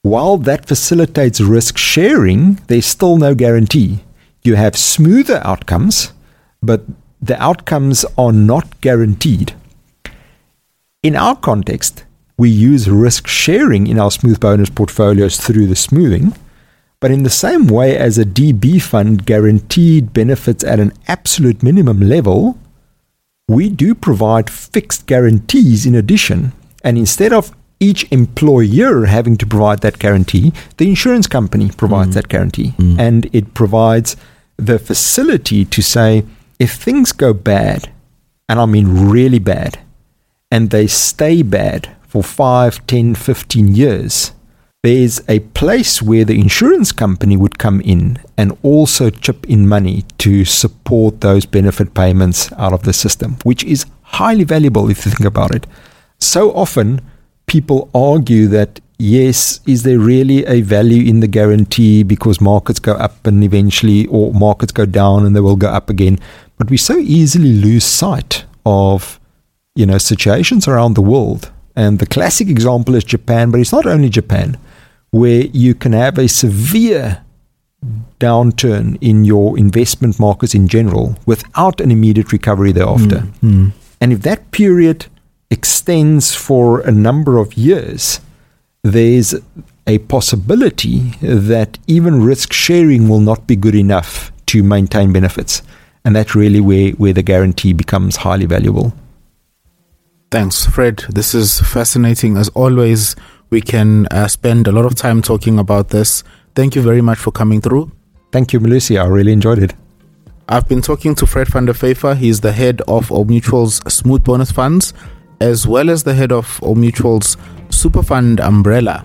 while 0.05 0.37
that 0.37 0.69
facilitates 0.69 1.41
risk 1.41 1.79
sharing, 1.79 2.57
there's 2.67 2.85
still 2.85 3.17
no 3.17 3.35
guarantee. 3.35 4.01
You 4.43 4.55
have 4.57 4.77
smoother 4.77 5.41
outcomes, 5.43 6.13
but 6.63 6.83
the 7.23 7.43
outcomes 7.43 8.05
are 8.19 8.31
not 8.31 8.83
guaranteed. 8.83 9.55
In 11.03 11.17
our 11.17 11.35
context, 11.35 12.05
we 12.37 12.51
use 12.51 12.91
risk 12.91 13.27
sharing 13.27 13.87
in 13.87 13.99
our 13.99 14.11
smooth 14.11 14.41
bonus 14.41 14.69
portfolios 14.69 15.39
through 15.39 15.69
the 15.69 15.77
smoothing. 15.77 16.35
But 17.05 17.11
in 17.11 17.23
the 17.23 17.29
same 17.29 17.67
way 17.67 17.99
as 17.99 18.17
a 18.17 18.25
DB 18.25 18.81
fund 18.81 19.27
guaranteed 19.27 20.15
benefits 20.15 20.65
at 20.65 20.81
an 20.81 20.95
absolute 21.07 21.63
minimum 21.63 22.01
level, 22.01 22.59
we 23.47 23.69
do 23.69 23.95
provide 23.95 24.49
fixed 24.49 25.05
guarantees 25.05 25.85
in 25.85 25.95
addition. 25.95 26.55
And 26.83 26.97
instead 26.97 27.31
of 27.31 27.55
each 27.79 28.11
employer 28.11 29.05
having 29.05 29.37
to 29.37 29.47
provide 29.47 29.83
that 29.83 29.99
guarantee, 29.99 30.55
the 30.79 30.89
insurance 30.89 31.27
company 31.27 31.71
provides 31.77 32.13
mm. 32.13 32.15
that 32.15 32.29
guarantee. 32.29 32.73
Mm. 32.79 32.99
And 32.99 33.29
it 33.35 33.53
provides 33.53 34.17
the 34.57 34.79
facility 34.79 35.67
to 35.67 35.83
say, 35.83 36.25
if 36.59 36.73
things 36.73 37.13
go 37.13 37.35
bad, 37.35 37.93
and 38.49 38.59
I 38.59 38.65
mean 38.65 39.11
really 39.11 39.41
bad, 39.41 39.79
and 40.51 40.71
they 40.71 40.87
stay 40.87 41.43
bad 41.43 41.95
for 42.09 42.23
5, 42.23 42.87
10, 42.87 43.15
15 43.15 43.75
years, 43.75 44.33
there's 44.85 45.23
a 45.31 45.39
place 45.41 46.03
where 46.03 46.27
the 46.27 46.39
insurance 46.39 46.93
company 46.93 47.39
would 47.39 47.59
come 47.59 47.81
in 47.81 48.19
and 48.37 48.55
also 48.63 49.09
chip 49.09 49.49
in 49.49 49.67
money 49.67 50.05
to 50.19 50.45
support 50.45 51.23
those 51.23 51.47
benefit 51.47 51.95
payments 51.95 52.53
out 52.59 52.75
of 52.75 52.83
the 52.83 52.93
system, 52.93 53.39
which 53.45 53.65
is 53.65 53.87
highly 54.03 54.45
valuable 54.45 54.91
if 54.91 55.07
you 55.07 55.11
think 55.11 55.27
about 55.27 55.55
it. 55.55 55.67
So 56.19 56.53
often, 56.53 57.01
people 57.47 57.89
argue 57.95 58.47
that 58.49 58.79
yes, 58.99 59.61
is 59.67 59.85
there 59.85 59.99
really 59.99 60.45
a 60.45 60.61
value 60.61 61.09
in 61.09 61.21
the 61.21 61.29
guarantee 61.29 62.03
because 62.03 62.39
markets 62.39 62.79
go 62.79 62.93
up 62.93 63.27
and 63.27 63.43
eventually, 63.43 64.07
or 64.09 64.35
markets 64.35 64.73
go 64.73 64.85
down 64.85 65.25
and 65.25 65.35
they 65.35 65.41
will 65.41 65.57
go 65.57 65.69
up 65.69 65.89
again? 65.89 66.19
But 66.59 66.69
we 66.69 66.77
so 66.77 66.99
easily 66.99 67.55
lose 67.55 67.87
sight 67.87 68.45
of, 68.67 69.19
you 69.75 69.87
know, 69.87 69.97
situations 69.97 70.69
around 70.69 70.93
the 70.93 71.01
world. 71.01 71.51
And 71.75 72.01
the 72.01 72.07
classic 72.07 72.49
example 72.49 72.95
is 72.95 73.03
Japan, 73.03 73.51
but 73.51 73.61
it's 73.61 73.73
not 73.73 73.87
only 73.87 74.11
Japan, 74.11 74.59
where 75.15 75.43
you 75.53 75.77
can 75.77 75.93
have 75.93 76.19
a 76.19 76.27
severe 76.27 77.23
downturn 78.19 78.99
in 79.01 79.25
your 79.25 79.57
investment 79.57 80.19
markets 80.19 80.57
in 80.57 80.67
general 80.67 81.17
without 81.25 81.81
an 81.81 81.93
immediate 81.93 82.33
recovery 82.33 82.73
thereafter. 82.73 83.19
Mm, 83.19 83.41
mm. 83.43 83.73
And 84.01 84.13
if 84.13 84.23
that 84.23 84.51
period 84.51 85.07
extends 85.53 86.35
for 86.35 86.81
a 86.81 86.91
number 86.91 87.39
of 87.39 87.55
years, 87.55 88.21
there's 88.83 89.37
a 89.87 89.99
possibility 89.99 90.99
that 91.21 91.79
even 91.87 92.25
risk 92.25 92.53
sharing 92.53 93.09
will 93.09 93.21
not 93.21 93.47
be 93.47 93.55
good 93.55 93.77
enough 93.77 94.33
to 94.47 94.65
maintain 94.65 95.13
benefits. 95.13 95.63
And 96.05 96.17
that's 96.17 96.35
really 96.35 96.61
where, 96.61 96.91
where 96.93 97.13
the 97.13 97.23
guarantee 97.23 97.73
becomes 97.73 98.17
highly 98.17 98.47
valuable. 98.47 98.93
Thanks, 100.33 100.67
Fred. 100.67 101.05
This 101.09 101.37
is 101.37 101.61
fascinating. 101.61 102.37
As 102.37 102.49
always, 102.49 103.15
we 103.51 103.61
can 103.61 104.07
uh, 104.07 104.29
spend 104.29 104.67
a 104.67 104.73
lot 104.73 104.85
of 104.85 104.95
time 104.95 105.23
talking 105.23 105.59
about 105.59 105.89
this. 105.89 106.23
Thank 106.55 106.75
you 106.75 106.83
very 106.83 107.01
much 107.01 107.19
for 107.19 107.31
coming 107.31 107.61
through. 107.61 107.91
Thank 108.33 108.53
you, 108.53 108.61
Malusi. 108.61 109.01
I 109.01 109.07
really 109.07 109.33
enjoyed 109.33 109.59
it. 109.59 109.75
I've 110.49 110.69
been 110.69 110.83
talking 110.83 111.15
to 111.17 111.27
Fred 111.27 111.49
van 111.49 111.65
der 111.67 111.73
Vyver. 111.73 112.17
He's 112.17 112.41
the 112.41 112.53
head 112.53 112.81
of 112.83 113.11
Old 113.11 113.31
Mutual's 113.31 113.77
Smooth 113.93 114.25
Bonus 114.25 114.53
Funds 114.53 114.93
as 115.41 115.67
well 115.67 115.91
as 115.91 116.03
the 116.05 116.15
head 116.15 116.33
of 116.33 116.59
Old 116.63 116.79
Mutual's 116.79 117.37
Superfund 117.69 118.41
Umbrella, 118.41 119.05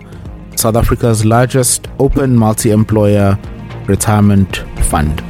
South 0.56 0.76
Africa's 0.76 1.24
largest 1.24 1.88
open 1.98 2.36
multi 2.36 2.70
employer 2.70 3.38
retirement 3.86 4.58
fund. 4.84 5.20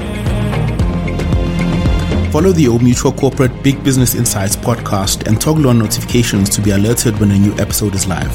Follow 2.33 2.53
the 2.53 2.68
Old 2.68 2.83
Mutual 2.83 3.12
Corporate 3.12 3.62
Big 3.62 3.83
Business 3.83 4.14
Insights 4.14 4.55
podcast 4.55 5.27
and 5.27 5.40
toggle 5.40 5.68
on 5.68 5.79
notifications 5.79 6.49
to 6.51 6.61
be 6.61 6.70
alerted 6.70 7.18
when 7.18 7.33
a 7.33 7.38
new 7.38 7.53
episode 7.55 7.94
is 7.94 8.07
live, 8.07 8.33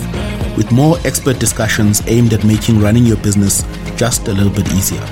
with 0.55 0.71
more 0.71 0.97
expert 1.05 1.39
discussions 1.39 2.01
aimed 2.07 2.33
at 2.33 2.43
making 2.43 2.79
running 2.79 3.05
your 3.05 3.17
business 3.17 3.63
just 3.95 4.27
a 4.27 4.33
little 4.33 4.53
bit 4.53 4.71
easier. 4.73 5.05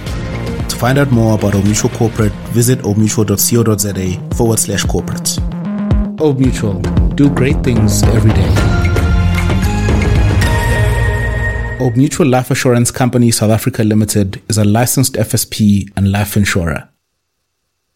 To 0.67 0.75
find 0.75 0.97
out 0.97 1.11
more 1.11 1.35
about 1.35 1.55
Old 1.55 1.65
Mutual 1.65 1.89
Corporate, 1.91 2.33
visit 2.53 2.79
oldmutual.co.za 2.79 4.35
forward 4.35 4.59
slash 4.59 4.83
corporate. 4.85 5.39
Old 6.21 6.39
Mutual. 6.39 6.79
Do 7.15 7.29
great 7.29 7.63
things 7.63 8.03
every 8.03 8.31
day. 8.31 8.83
Old 11.79 11.97
Mutual 11.97 12.27
Life 12.27 12.49
Assurance 12.49 12.91
Company 12.91 13.29
South 13.29 13.51
Africa 13.51 13.83
Limited 13.83 14.41
is 14.47 14.57
a 14.57 14.63
licensed 14.63 15.15
FSP 15.15 15.91
and 15.97 16.11
life 16.11 16.37
insurer. 16.37 16.87